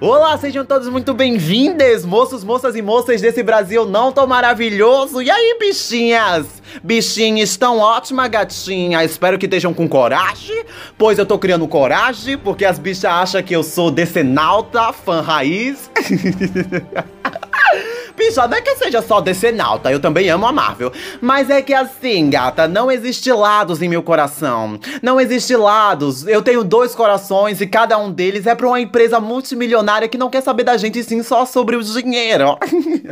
Olá, 0.00 0.38
sejam 0.38 0.64
todos 0.64 0.88
muito 0.88 1.12
bem-vindos, 1.12 2.04
moços, 2.04 2.44
moças 2.44 2.76
e 2.76 2.82
moças 2.82 3.20
desse 3.20 3.42
Brasil 3.42 3.84
não 3.84 4.12
tão 4.12 4.28
maravilhoso. 4.28 5.20
E 5.20 5.28
aí, 5.28 5.56
bichinhas? 5.58 6.46
Bichinhas 6.84 7.56
tão 7.56 7.78
ótima, 7.78 8.28
gatinha. 8.28 9.02
Espero 9.02 9.36
que 9.36 9.46
estejam 9.46 9.74
com 9.74 9.88
coragem, 9.88 10.64
pois 10.96 11.18
eu 11.18 11.26
tô 11.26 11.36
criando 11.36 11.66
coragem, 11.66 12.38
porque 12.38 12.64
as 12.64 12.78
bichas 12.78 13.06
acham 13.06 13.42
que 13.42 13.56
eu 13.56 13.64
sou 13.64 13.90
decenalta, 13.90 14.92
fã 14.92 15.20
raiz. 15.20 15.90
Bicha, 18.18 18.48
não 18.48 18.58
é 18.58 18.60
que 18.60 18.74
seja 18.74 19.00
só 19.00 19.20
decenalta, 19.20 19.92
eu 19.92 20.00
também 20.00 20.28
amo 20.28 20.44
a 20.44 20.50
Marvel. 20.50 20.92
Mas 21.20 21.48
é 21.48 21.62
que 21.62 21.72
assim, 21.72 22.28
gata, 22.28 22.66
não 22.66 22.90
existe 22.90 23.30
lados 23.30 23.80
em 23.80 23.88
meu 23.88 24.02
coração. 24.02 24.76
Não 25.00 25.20
existe 25.20 25.54
lados. 25.54 26.26
Eu 26.26 26.42
tenho 26.42 26.64
dois 26.64 26.96
corações 26.96 27.60
e 27.60 27.66
cada 27.68 27.96
um 27.96 28.10
deles 28.10 28.44
é 28.48 28.56
pra 28.56 28.66
uma 28.66 28.80
empresa 28.80 29.20
multimilionária 29.20 30.08
que 30.08 30.18
não 30.18 30.28
quer 30.28 30.42
saber 30.42 30.64
da 30.64 30.76
gente 30.76 31.00
sim 31.04 31.22
só 31.22 31.46
sobre 31.46 31.76
o 31.76 31.80
dinheiro. 31.80 32.58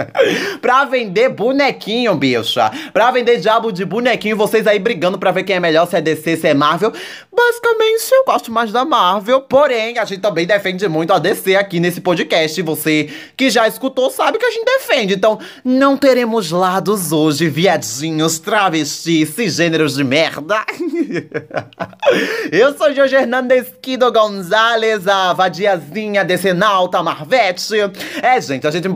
pra 0.61 0.85
vender 0.85 1.29
bonequinho, 1.29 2.13
bicha. 2.17 2.69
Pra 2.93 3.13
vender 3.13 3.39
diabo 3.39 3.71
de 3.71 3.85
bonequinho, 3.85 4.37
vocês 4.37 4.67
aí 4.67 4.81
brigando 4.81 5.19
pra 5.19 5.31
ver 5.31 5.45
quem 5.45 5.55
é 5.55 5.61
melhor, 5.61 5.87
se 5.87 5.97
é 5.97 6.01
DC, 6.01 6.37
se 6.37 6.49
é 6.49 6.55
Marvel. 6.55 6.93
Basicamente, 7.33 8.03
eu 8.11 8.25
gosto 8.25 8.51
mais 8.51 8.73
da 8.73 8.85
Marvel. 8.85 9.41
Porém, 9.43 9.99
a 9.99 10.05
gente 10.05 10.21
também 10.21 10.47
defende 10.47 10.89
muito 10.89 11.13
a 11.13 11.21
DC 11.21 11.55
aqui 11.55 11.79
nesse 11.79 12.01
podcast. 12.01 12.61
Você 12.61 13.09
que 13.37 13.51
já 13.51 13.69
escutou 13.69 14.11
sabe 14.11 14.37
que 14.39 14.45
a 14.45 14.51
gente 14.51 14.65
defende 14.65 14.96
entende? 14.97 15.15
Então, 15.15 15.39
não 15.63 15.97
teremos 15.97 16.51
lados 16.51 17.13
hoje, 17.13 17.49
viadinhos, 17.49 18.39
travestis, 18.39 19.29
cisgêneros 19.29 19.97
de 19.97 20.05
merda. 20.05 20.65
Eu 22.51 22.77
sou 22.77 22.93
Jorge 22.95 23.15
Hernandes 23.15 23.67
Kido 23.83 24.11
Gonzalez, 24.11 25.07
a 25.07 25.35
vadiazinha 25.35 26.25
decenalta 26.25 27.03
Marvete. 27.03 27.75
É, 28.23 28.41
gente, 28.41 28.67
a 28.67 28.71
gente. 28.71 28.89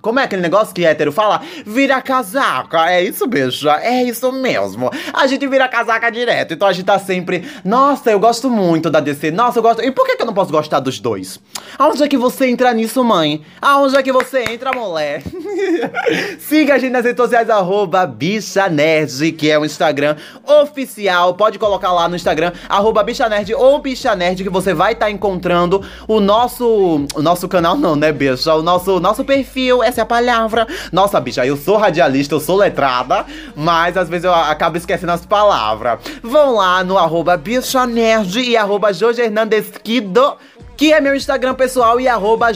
Como 0.00 0.20
é 0.20 0.24
aquele 0.24 0.42
negócio 0.42 0.74
que 0.74 0.84
hétero 0.84 1.12
fala? 1.12 1.42
Vira 1.66 2.00
casaca. 2.00 2.90
É 2.90 3.02
isso, 3.02 3.26
bicho? 3.26 3.68
É 3.68 4.02
isso 4.04 4.32
mesmo. 4.32 4.90
A 5.12 5.26
gente 5.26 5.46
vira 5.46 5.68
casaca 5.68 6.10
direto. 6.10 6.54
Então 6.54 6.66
a 6.66 6.72
gente 6.72 6.86
tá 6.86 6.98
sempre. 6.98 7.46
Nossa, 7.64 8.10
eu 8.10 8.18
gosto 8.18 8.48
muito 8.48 8.88
da 8.88 9.00
DC. 9.00 9.30
Nossa, 9.30 9.58
eu 9.58 9.62
gosto. 9.62 9.82
E 9.82 9.90
por 9.90 10.06
que, 10.06 10.16
que 10.16 10.22
eu 10.22 10.26
não 10.26 10.34
posso 10.34 10.50
gostar 10.50 10.80
dos 10.80 10.98
dois? 10.98 11.38
Aonde 11.78 12.02
é 12.04 12.08
que 12.08 12.16
você 12.16 12.46
entra 12.46 12.72
nisso, 12.72 13.04
mãe? 13.04 13.42
Aonde 13.60 13.96
é 13.96 14.02
que 14.02 14.12
você 14.12 14.44
entra, 14.50 14.72
mulher? 14.72 15.22
Siga 16.38 16.74
a 16.74 16.78
gente 16.78 16.92
nas 16.92 17.04
redes 17.04 17.16
sociais, 17.16 17.48
arroba 17.50 18.06
Bicha 18.06 18.68
Nerd, 18.68 19.32
que 19.32 19.50
é 19.50 19.58
o 19.58 19.64
Instagram 19.64 20.16
oficial. 20.62 21.34
Pode 21.34 21.58
colocar 21.58 21.92
lá 21.92 22.08
no 22.08 22.16
Instagram, 22.16 22.52
arroba 22.68 23.02
Bicha 23.02 23.28
Nerd 23.28 23.54
ou 23.54 23.78
Bicha 23.78 24.14
Nerd, 24.14 24.42
que 24.42 24.50
você 24.50 24.74
vai 24.74 24.92
estar 24.92 25.06
tá 25.06 25.10
encontrando 25.10 25.82
o 26.06 26.20
nosso. 26.20 27.06
O 27.14 27.22
nosso 27.22 27.48
canal, 27.48 27.76
não, 27.76 27.96
né, 27.96 28.12
bicha? 28.12 28.54
O 28.54 28.62
nosso, 28.62 29.00
nosso 29.00 29.24
perfil, 29.24 29.82
essa 29.82 30.00
é 30.00 30.02
a 30.02 30.06
palavra. 30.06 30.66
Nossa, 30.92 31.20
bicha, 31.20 31.44
eu 31.46 31.56
sou 31.56 31.76
radialista, 31.76 32.34
eu 32.34 32.40
sou 32.40 32.56
letrada, 32.56 33.26
mas 33.54 33.96
às 33.96 34.08
vezes 34.08 34.24
eu 34.24 34.34
acabo 34.34 34.76
esquecendo 34.76 35.12
as 35.12 35.26
palavras. 35.26 36.00
Vão 36.22 36.56
lá 36.56 36.84
no 36.84 36.98
arroba 36.98 37.36
Bicha 37.36 37.86
Nerd 37.86 38.40
e 38.40 38.56
arroba 38.56 38.92
Jorge 38.92 39.22
Hernandes 39.22 39.70
Kido 39.82 40.36
que 40.76 40.92
é 40.92 41.00
meu 41.00 41.14
Instagram 41.14 41.54
pessoal, 41.54 42.00
e 42.00 42.08
arroba 42.08 42.52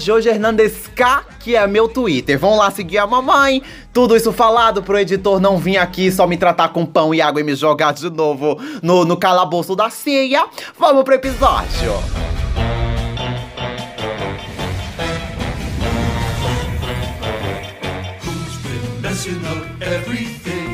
que 1.40 1.56
é 1.56 1.66
meu 1.66 1.88
Twitter. 1.88 2.38
Vão 2.38 2.56
lá 2.56 2.70
seguir 2.70 2.98
a 2.98 3.06
mamãe. 3.06 3.62
Tudo 3.92 4.16
isso 4.16 4.32
falado 4.32 4.82
pro 4.82 4.98
editor 4.98 5.40
não 5.40 5.58
vir 5.58 5.78
aqui 5.78 6.10
só 6.10 6.26
me 6.26 6.36
tratar 6.36 6.68
com 6.70 6.84
pão 6.84 7.14
e 7.14 7.20
água 7.20 7.40
e 7.40 7.44
me 7.44 7.54
jogar 7.54 7.92
de 7.92 8.10
novo 8.10 8.58
no, 8.82 9.04
no 9.04 9.16
calabouço 9.16 9.76
da 9.76 9.90
ceia. 9.90 10.46
Vamos 10.78 11.04
pro 11.04 11.14
episódio. 11.14 11.92
Everything? 19.80 20.65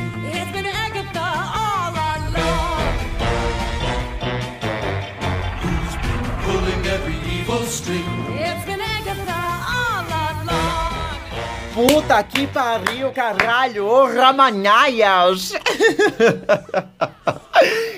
Puta 11.73 12.23
que 12.23 12.47
pariu, 12.47 13.11
caralho! 13.11 13.85
Ô, 13.85 14.05
Ramanhaias! 14.05 15.53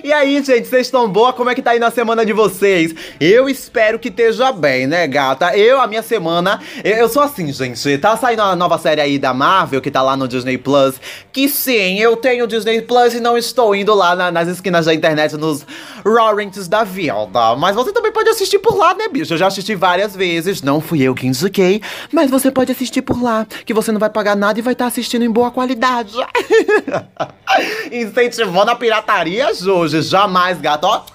E 0.06 0.14
aí, 0.14 0.40
gente, 0.44 0.68
vocês 0.68 0.86
estão 0.86 1.10
boa? 1.10 1.34
Como 1.34 1.50
é 1.50 1.56
que 1.56 1.64
tá 1.64 1.72
aí 1.72 1.80
na 1.80 1.90
semana 1.90 2.24
de 2.24 2.32
vocês? 2.32 2.94
Eu 3.20 3.50
espero 3.50 3.98
que 3.98 4.10
esteja 4.10 4.52
bem, 4.52 4.86
né, 4.86 5.08
gata? 5.08 5.58
Eu, 5.58 5.82
a 5.82 5.88
minha 5.88 6.04
semana, 6.04 6.62
eu, 6.84 6.96
eu, 6.98 7.10
sou 7.10 7.24
assim, 7.24 7.52
gente. 7.52 7.98
Tá 7.98 8.16
saindo 8.16 8.44
a 8.44 8.56
nova 8.56 8.78
série 8.78 9.02
aí 9.02 9.18
da 9.18 9.34
Marvel, 9.34 9.82
que 9.82 9.90
tá 9.90 10.04
lá 10.04 10.16
no 10.16 10.28
Disney 10.28 10.60
Plus. 10.60 11.02
Que 11.34 11.50
sim, 11.50 12.00
eu 12.00 12.16
tenho 12.18 12.46
Disney 12.46 12.84
Plus 12.84 13.16
e 13.16 13.20
não 13.20 13.36
estou 13.36 13.76
indo 13.76 13.96
lá 13.96 14.16
na, 14.16 14.32
nas 14.32 14.48
esquinas 14.48 14.86
da 14.86 14.94
internet, 14.94 15.36
nos 15.38 15.66
Rorents 16.06 16.68
da 16.68 16.84
vida. 16.84 17.16
Mas 17.58 17.76
você 17.76 17.92
também 17.92 18.12
pode 18.12 18.30
assistir 18.30 18.60
por 18.60 18.78
lá, 18.78 18.94
né, 18.94 19.08
bicho? 19.08 19.34
Eu 19.34 19.40
já 19.40 19.48
assisti 19.48 19.74
várias 19.74 20.16
vezes. 20.16 20.62
Não 20.62 20.80
fui 20.80 21.02
eu 21.02 21.16
que 21.16 21.26
indiquei, 21.26 21.82
mas 22.14 22.30
você 22.30 22.52
pode 22.52 22.72
assistir 22.72 23.02
por 23.02 23.20
lá, 23.20 23.48
que 23.66 23.74
você 23.74 23.92
não 23.92 24.00
vai 24.00 24.12
pagar 24.12 24.36
nada 24.36 24.60
e 24.60 24.62
vai 24.62 24.74
estar 24.74 24.86
tá 24.86 24.90
assistindo 24.90 25.26
em 25.26 25.32
boa 25.32 25.50
qualidade. 25.50 26.14
Incentivando 27.92 28.72
a 28.72 28.76
pirataria, 28.76 29.52
Jorge 29.54 30.02
jamais, 30.02 30.60
gato, 30.60 30.88
ó. 30.88 31.06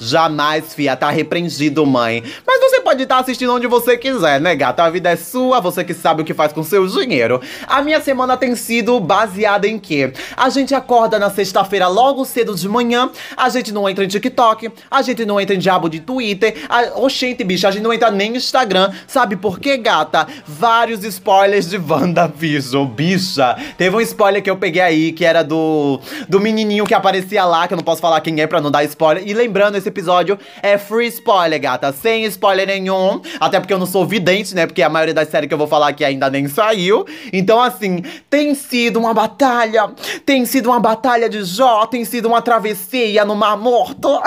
Jamais, 0.00 0.74
fia, 0.74 0.96
tá 0.96 1.10
repreendido, 1.10 1.84
mãe. 1.84 2.24
Mas 2.46 2.60
você 2.60 2.80
pode 2.80 3.02
estar 3.02 3.16
tá 3.16 3.20
assistindo 3.20 3.54
onde 3.54 3.66
você 3.66 3.98
quiser, 3.98 4.40
né, 4.40 4.56
gata? 4.56 4.82
A 4.82 4.90
vida 4.90 5.10
é 5.10 5.16
sua, 5.16 5.60
você 5.60 5.84
que 5.84 5.92
sabe 5.92 6.22
o 6.22 6.24
que 6.24 6.32
faz 6.32 6.52
com 6.52 6.62
seu 6.62 6.86
dinheiro. 6.86 7.40
A 7.66 7.82
minha 7.82 8.00
semana 8.00 8.36
tem 8.36 8.56
sido 8.56 8.98
baseada 8.98 9.68
em 9.68 9.78
quê? 9.78 10.12
A 10.36 10.48
gente 10.48 10.74
acorda 10.74 11.18
na 11.18 11.28
sexta-feira 11.28 11.86
logo 11.86 12.24
cedo 12.24 12.54
de 12.54 12.66
manhã, 12.66 13.10
a 13.36 13.48
gente 13.50 13.72
não 13.72 13.88
entra 13.88 14.02
em 14.02 14.08
TikTok, 14.08 14.70
a 14.90 15.02
gente 15.02 15.26
não 15.26 15.38
entra 15.38 15.54
em 15.54 15.58
diabo 15.58 15.88
de 15.88 16.00
Twitter. 16.00 16.64
A... 16.68 16.98
Oxente, 16.98 17.44
bicha, 17.44 17.68
a 17.68 17.70
gente 17.70 17.82
não 17.82 17.92
entra 17.92 18.10
nem 18.10 18.30
no 18.30 18.36
Instagram. 18.36 18.90
Sabe 19.06 19.36
por 19.36 19.60
quê, 19.60 19.76
gata? 19.76 20.26
Vários 20.46 21.04
spoilers 21.04 21.68
de 21.68 21.76
WandaVision, 21.76 22.86
bicha. 22.86 23.56
Teve 23.76 23.94
um 23.96 24.00
spoiler 24.00 24.42
que 24.42 24.50
eu 24.50 24.56
peguei 24.56 24.82
aí, 24.82 25.12
que 25.12 25.24
era 25.24 25.42
do, 25.42 26.00
do 26.28 26.40
menininho 26.40 26.86
que 26.86 26.94
aparecia 26.94 27.44
lá, 27.44 27.68
que 27.68 27.74
eu 27.74 27.76
não 27.76 27.84
posso 27.84 28.00
falar 28.00 28.20
quem 28.22 28.40
é 28.40 28.46
pra 28.46 28.60
não 28.60 28.70
dar 28.70 28.82
spoiler. 28.84 29.22
E 29.26 29.34
lembrando, 29.34 29.76
esse 29.76 29.89
episódio 29.90 30.38
é 30.62 30.78
free 30.78 31.08
spoiler, 31.08 31.60
gata. 31.60 31.92
Sem 31.92 32.24
spoiler 32.24 32.66
nenhum. 32.66 33.20
Até 33.38 33.60
porque 33.60 33.72
eu 33.72 33.78
não 33.78 33.86
sou 33.86 34.06
vidente, 34.06 34.54
né? 34.54 34.66
Porque 34.66 34.82
a 34.82 34.88
maioria 34.88 35.14
das 35.14 35.28
séries 35.28 35.48
que 35.48 35.54
eu 35.54 35.58
vou 35.58 35.66
falar 35.66 35.88
aqui 35.88 36.04
ainda 36.04 36.30
nem 36.30 36.48
saiu. 36.48 37.06
Então, 37.32 37.60
assim, 37.60 38.02
tem 38.28 38.54
sido 38.54 38.98
uma 38.98 39.12
batalha. 39.12 39.90
Tem 40.24 40.44
sido 40.46 40.70
uma 40.70 40.80
batalha 40.80 41.28
de 41.28 41.44
Jó. 41.44 41.86
Tem 41.86 42.04
sido 42.04 42.26
uma 42.26 42.42
travessia 42.42 43.24
no 43.24 43.34
Mar 43.34 43.56
Morto. 43.56 44.20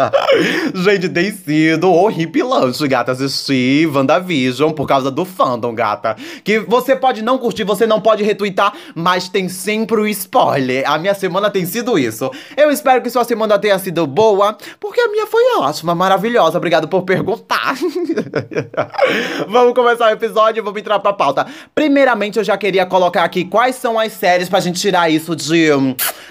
Gente, 0.74 1.08
tem 1.08 1.32
sido 1.32 1.92
horripilante, 1.92 2.86
gata. 2.86 3.12
Assistir 3.12 3.86
WandaVision 3.86 4.72
por 4.72 4.86
causa 4.86 5.10
do 5.10 5.24
fandom, 5.24 5.74
gata. 5.74 6.16
Que 6.44 6.58
você 6.60 6.94
pode 6.94 7.22
não 7.22 7.38
curtir, 7.38 7.64
você 7.64 7.86
não 7.86 8.00
pode 8.00 8.22
retweetar, 8.22 8.72
mas 8.94 9.28
tem 9.28 9.48
sempre 9.48 10.00
o 10.00 10.06
spoiler. 10.06 10.88
A 10.88 10.98
minha 10.98 11.14
semana 11.14 11.50
tem 11.50 11.64
sido 11.66 11.98
isso. 11.98 12.30
Eu 12.56 12.70
espero 12.70 13.02
que 13.02 13.10
sua 13.10 13.24
semana 13.24 13.58
tenha 13.58 13.78
sido 13.78 14.06
boa. 14.06 14.56
Porque 14.90 15.02
a 15.02 15.08
minha 15.08 15.24
foi 15.24 15.44
ótima, 15.60 15.94
maravilhosa. 15.94 16.58
Obrigado 16.58 16.88
por 16.88 17.02
perguntar. 17.02 17.76
Vamos 19.46 19.72
começar 19.72 20.06
o 20.06 20.10
episódio 20.10 20.60
e 20.60 20.64
vamos 20.64 20.80
entrar 20.80 20.98
pra 20.98 21.12
pauta. 21.12 21.46
Primeiramente, 21.72 22.38
eu 22.38 22.44
já 22.44 22.56
queria 22.56 22.84
colocar 22.84 23.22
aqui 23.22 23.44
quais 23.44 23.76
são 23.76 24.00
as 24.00 24.12
séries 24.12 24.48
pra 24.48 24.58
gente 24.58 24.80
tirar 24.80 25.08
isso 25.08 25.36
de. 25.36 25.68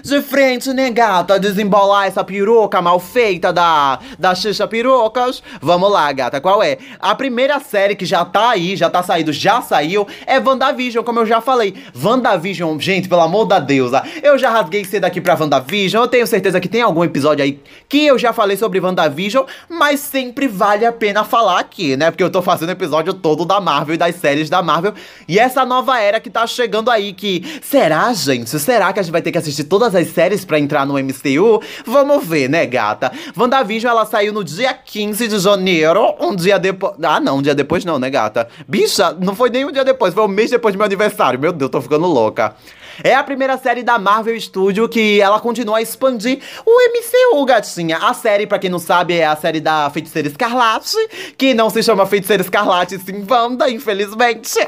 De 0.02 0.22
frente, 0.22 0.74
né, 0.74 0.90
gata? 0.90 1.40
Desembolar 1.40 2.08
essa 2.08 2.24
peruca 2.24 2.81
mal 2.81 3.00
feita 3.00 3.53
da. 3.53 4.00
Da 4.18 4.36
Xixa 4.36 4.68
Pirocas. 4.68 5.42
Vamos 5.62 5.89
lá, 5.89 6.12
gata, 6.12 6.42
qual 6.42 6.62
é? 6.62 6.78
A 7.00 7.16
primeira 7.16 7.60
série 7.60 7.95
que 7.95 8.06
já 8.06 8.25
tá 8.25 8.50
aí, 8.50 8.75
já 8.75 8.89
tá 8.89 9.01
saído, 9.01 9.31
já 9.31 9.62
saiu, 9.62 10.06
é 10.25 10.38
WandaVision, 10.38 11.04
como 11.04 11.19
eu 11.19 11.25
já 11.25 11.39
falei. 11.39 11.75
WandaVision, 12.01 12.78
gente, 12.80 13.07
pelo 13.07 13.22
amor 13.22 13.45
da 13.45 13.60
deusa. 13.60 14.04
Eu 14.22 14.38
já 14.38 14.50
rasguei 14.50 14.83
cedo 14.83 15.06
aqui 15.06 15.22
pra 15.22 15.38
WandaVision. 15.39 16.04
Eu 16.04 16.10
tenho 16.10 16.28
certeza 16.28 16.60
que 16.60 16.68
tem 16.68 16.81
algum 16.81 17.04
episódio 17.04 17.44
aí 17.44 17.62
que 17.88 18.06
eu 18.06 18.18
já 18.18 18.33
falei 18.39 18.56
sobre 18.56 18.80
WandaVision, 18.80 19.45
mas 19.68 20.00
sempre 20.00 20.47
vale 20.47 20.86
a 20.86 20.94
pena 20.94 21.25
falar 21.25 21.59
aqui, 21.59 21.97
né? 21.97 22.09
Porque 22.09 22.24
eu 22.24 22.30
tô 22.30 22.41
fazendo 22.41 22.69
episódio 22.69 23.13
todo 23.13 23.44
da 23.44 23.59
Marvel 23.59 23.95
e 23.95 23.97
das 23.97 24.15
séries 24.15 24.50
da 24.50 24.62
Marvel. 24.62 24.94
E 25.27 25.38
essa 25.38 25.65
nova 25.65 26.00
era 26.00 26.21
que 26.21 26.30
tá 26.30 26.47
chegando 26.47 26.89
aí, 26.89 27.12
que. 27.12 27.59
Será, 27.62 28.13
gente? 28.13 28.57
Será 28.57 28.94
que 28.94 29.00
a 29.01 29.03
gente 29.03 29.12
vai 29.12 29.21
ter 29.21 29.33
que 29.33 29.38
assistir 29.38 29.65
todas 29.65 29.94
as 29.94 30.07
séries 30.07 30.45
para 30.45 30.57
entrar 30.57 30.86
no 30.86 30.94
MCU? 30.94 31.62
Vamos 31.86 32.25
ver, 32.25 32.50
né, 32.50 32.65
gata? 32.65 33.12
WandaVision, 33.38 33.91
ela 33.91 34.06
saiu 34.06 34.31
no 34.31 34.42
dia 34.42 34.74
15 34.74 35.27
de 35.27 35.38
janeiro, 35.38 36.15
um 36.21 36.33
dia 36.33 36.57
depois. 36.57 36.94
Ah, 37.03 37.19
não, 37.19 37.39
um 37.39 37.42
dia 37.42 37.53
depois 37.53 37.83
não, 37.83 38.00
né, 38.00 38.09
gata? 38.09 38.47
Bicha, 38.65 39.12
não 39.19 39.35
foi 39.35 39.50
nem 39.50 39.65
um 39.65 39.71
dia 39.71 39.83
depois, 39.83 40.13
foi 40.13 40.24
um 40.24 40.30
mês 40.30 40.50
depois 40.50 40.74
do 40.74 40.77
meu 40.77 40.85
aniversário. 40.85 41.38
Meu 41.38 41.51
Deus, 41.51 41.69
tô 41.69 41.81
ficando 41.81 42.07
louca. 42.07 42.56
É 43.04 43.16
a 43.16 43.24
primeira 43.24 43.57
série 43.57 43.84
da 43.84 43.98
Marvel 43.98 44.40
Studio 44.40 44.90
que 44.90 45.22
ela 45.22 45.40
continua 45.40 45.78
a 45.78 45.81
expandir 45.81 46.40
o 46.66 46.72
MCU, 46.90 47.46
gatinha. 47.46 47.98
A 47.98 48.13
série, 48.13 48.46
pra 48.46 48.60
quem 48.60 48.69
não 48.69 48.80
sabe, 48.80 49.16
é 49.16 49.25
a 49.25 49.36
série 49.36 49.60
da 49.60 49.90
Feiticeira 49.90 50.28
Escarlate, 50.28 50.96
que 51.38 51.54
não 51.54 51.69
se 51.69 51.81
chama 51.81 52.06
Feiticeira 52.06 52.44
Escarlate, 52.44 52.98
sim 53.00 53.25
Wanda, 53.30 53.69
infelizmente. 53.69 54.60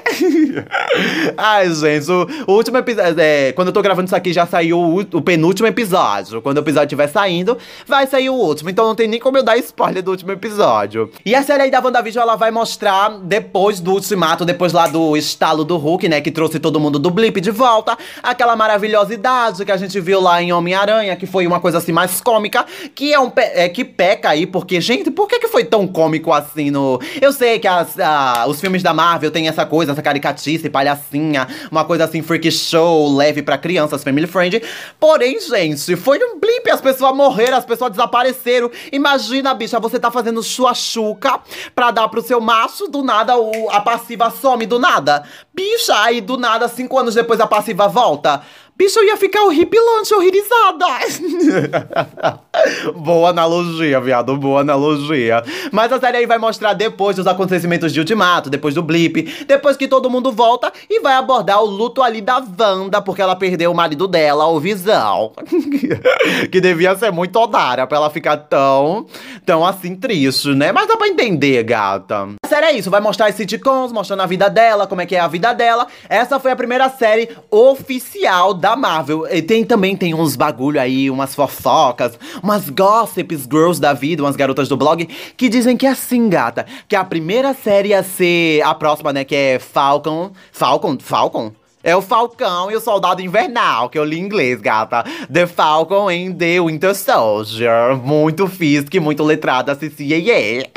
Ai, 1.38 1.70
gente, 1.74 2.10
o, 2.12 2.28
o 2.48 2.54
último 2.54 2.78
episódio. 2.78 3.16
É, 3.20 3.52
quando 3.54 3.68
eu 3.68 3.74
tô 3.74 3.82
gravando 3.82 4.06
isso 4.06 4.16
aqui, 4.16 4.32
já 4.32 4.46
saiu 4.46 4.80
o, 4.80 5.00
o, 5.00 5.22
penúltimo 5.22 5.68
episódio. 5.68 6.42
Quando 6.42 6.58
o 6.58 6.62
episódio 6.62 6.88
estiver 6.88 7.08
saindo, 7.08 7.58
vai 7.86 8.08
sair 8.08 8.30
o 8.30 8.34
último. 8.34 8.70
Então 8.70 8.86
não 8.86 8.96
tem 8.96 9.08
nem 9.08 9.20
como 9.20 9.38
eu 9.38 9.44
dar 9.44 9.58
spoiler 9.58 10.04
do 10.04 10.12
último 10.12 10.32
episódio. 10.32 11.12
E 11.26 11.36
a 11.36 11.44
série 11.44 11.64
aí 11.64 11.72
da 11.72 11.80
WandaVision, 11.80 12.24
ela 12.24 12.36
vai 12.36 12.52
mostrar 12.52 13.10
depois 13.24 13.80
do 13.80 13.92
ultimato, 13.92 14.46
depois 14.46 14.74
lá 14.74 14.88
do 14.88 15.16
estalo 15.18 15.64
do 15.64 15.78
Hulk, 15.78 16.08
né? 16.08 16.22
Que 16.22 16.32
trouxe 16.32 16.60
todo 16.60 16.80
mundo 16.80 16.98
do 16.98 17.10
blip 17.10 17.42
de 17.42 17.52
volta. 17.52 17.98
Aquela 18.22 18.56
maravilhosidade 18.56 19.64
que 19.66 19.72
a 19.72 19.78
gente 19.78 20.00
viu 20.00 20.22
lá 20.22 20.42
em 20.42 20.54
Homem-Aranha, 20.54 21.16
que 21.16 21.26
foi 21.26 21.48
uma 21.48 21.60
coisa 21.60 21.78
assim 21.78 21.92
mais 21.92 22.22
cômica, 22.22 22.66
que 22.94 23.14
é 23.14 23.20
um 23.20 23.32
é, 23.36 23.68
que 23.70 23.84
peca 23.84 24.30
aí, 24.30 24.46
porque, 24.46 24.80
gente, 24.80 25.10
por 25.12 25.28
que, 25.28 25.40
que 25.40 25.48
foi 25.48 25.64
tão 25.64 25.88
cômico 25.88 26.32
assim 26.32 26.70
no. 26.72 27.00
Eu 27.22 27.34
sei 27.34 27.60
que 27.60 27.68
as, 27.68 28.00
a, 28.00 28.46
os 28.48 28.60
filmes 28.60 28.84
da 28.84 28.94
Marvel 28.94 29.32
tem 29.32 29.48
essa 29.48 29.66
coisa, 29.66 29.92
essa 29.92 30.02
caricatice, 30.02 30.70
palhacinha, 30.70 31.48
uma 31.72 31.86
coisa 31.86 32.06
assim, 32.06 32.22
freak 32.22 32.52
show, 32.52 33.16
leve 33.16 33.42
para 33.42 33.58
crianças, 33.58 34.04
family 34.04 34.28
friend. 34.28 34.62
Porém, 35.00 35.40
gente, 35.40 35.96
foi 35.96 36.20
um 36.20 36.40
blip, 36.40 36.70
as 36.70 36.82
pessoas 36.82 37.16
morreram, 37.16 37.58
as 37.58 37.66
pessoas 37.66 37.92
desapareceram. 37.92 38.70
Imagina, 38.92 39.54
bicha, 39.54 39.80
você 39.80 40.00
tá 40.00 40.12
fazendo 40.12 40.42
sua 40.44 40.74
chuca 40.74 41.40
pra 41.74 41.92
dar 41.92 42.08
pro 42.08 42.22
seu 42.22 42.40
macho, 42.40 42.88
do 42.88 43.04
nada 43.04 43.38
o, 43.38 43.70
a 43.70 43.82
passiva 43.82 44.30
some 44.30 44.66
do 44.66 44.80
nada. 44.80 45.24
Bicha, 45.54 45.96
aí 46.02 46.22
do 46.22 46.38
nada, 46.38 46.68
cinco 46.68 46.98
anos 46.98 47.16
depois 47.16 47.40
a 47.40 47.48
passiva 47.48 47.88
volta 47.88 48.11
faltar 48.12 48.44
Bicho, 48.82 48.98
eu 48.98 49.06
ia 49.06 49.16
ficar 49.16 49.44
horripilante, 49.44 50.12
horrorizada. 50.12 50.88
boa 52.98 53.30
analogia, 53.30 54.02
viado, 54.02 54.36
boa 54.36 54.62
analogia. 54.62 55.44
Mas 55.72 55.94
a 55.94 56.00
série 56.00 56.18
aí 56.18 56.26
vai 56.26 56.40
mostrar 56.40 56.74
depois 56.74 57.16
dos 57.16 57.28
acontecimentos 57.28 57.94
de 57.94 58.00
Ultimato, 58.00 58.50
depois 58.50 58.74
do 58.74 58.82
blip, 58.82 59.46
depois 59.46 59.78
que 59.78 59.88
todo 59.88 60.10
mundo 60.10 60.32
volta 60.32 60.74
e 60.90 61.00
vai 61.00 61.14
abordar 61.14 61.62
o 61.62 61.68
luto 61.68 62.02
ali 62.02 62.22
da 62.22 62.44
Wanda, 62.60 63.04
porque 63.04 63.22
ela 63.22 63.36
perdeu 63.36 63.72
o 63.72 63.76
marido 63.76 64.08
dela, 64.08 64.48
o 64.48 64.60
Visão. 64.60 65.32
que 66.52 66.60
devia 66.60 66.96
ser 66.96 67.12
muito 67.12 67.36
odária 67.36 67.86
pra 67.86 68.00
ela 68.00 68.10
ficar 68.10 68.36
tão, 68.36 69.06
tão 69.46 69.64
assim 69.64 69.96
triste, 69.96 70.56
né? 70.56 70.72
Mas 70.72 70.88
dá 70.88 70.98
pra 70.98 71.08
entender, 71.08 71.62
gata. 71.62 72.30
A 72.44 72.48
série 72.48 72.66
é 72.66 72.72
isso, 72.72 72.90
vai 72.90 73.00
mostrar 73.00 73.28
as 73.28 73.36
sitcoms, 73.36 73.92
mostrando 73.92 74.24
a 74.24 74.26
vida 74.26 74.50
dela, 74.50 74.88
como 74.88 75.02
é 75.02 75.06
que 75.06 75.16
é 75.16 75.20
a 75.20 75.28
vida 75.28 75.54
dela. 75.54 75.86
Essa 76.10 76.40
foi 76.40 76.50
a 76.50 76.56
primeira 76.56 76.90
série 76.90 77.30
oficial 77.52 78.56
da 78.56 78.71
da 78.72 78.76
Marvel. 78.76 79.28
E 79.30 79.42
tem 79.42 79.66
também 79.66 79.96
tem 79.96 80.14
uns 80.14 80.36
bagulho 80.36 80.80
aí, 80.80 81.10
umas 81.10 81.36
fofocas, 81.36 82.18
umas 82.42 82.70
gossips 82.70 83.42
girls 83.44 83.80
da 83.80 83.94
vida, 83.94 84.24
umas 84.24 84.36
garotas 84.36 84.70
do 84.70 84.78
blog, 84.78 85.06
que 85.36 85.50
dizem 85.50 85.76
que 85.76 85.86
é 85.86 85.90
assim, 85.90 86.30
gata. 86.30 86.66
Que 86.88 86.96
a 86.96 87.04
primeira 87.04 87.54
série 87.54 87.94
a 87.94 88.04
ser 88.04 88.62
a 88.62 88.74
próxima, 88.74 89.12
né? 89.12 89.24
Que 89.24 89.36
é 89.36 89.60
Falcon. 89.60 90.32
Falcon? 90.52 90.98
Falcon? 91.00 91.52
É 91.84 91.96
o 91.96 92.02
Falcão 92.02 92.70
e 92.70 92.76
o 92.76 92.80
Soldado 92.80 93.22
Invernal, 93.22 93.90
que 93.90 93.98
eu 93.98 94.04
li 94.04 94.20
em 94.20 94.24
inglês, 94.24 94.62
gata. 94.62 95.04
The 95.32 95.48
Falcon 95.48 96.10
and 96.10 96.34
the 96.34 96.62
Winter 96.62 96.96
Soldier. 96.96 97.96
Muito 97.98 98.48
física 98.48 98.98
e 98.98 99.00
muito 99.00 99.24
letrada, 99.24 99.74
Cici, 99.74 100.04
yeah. 100.04 100.70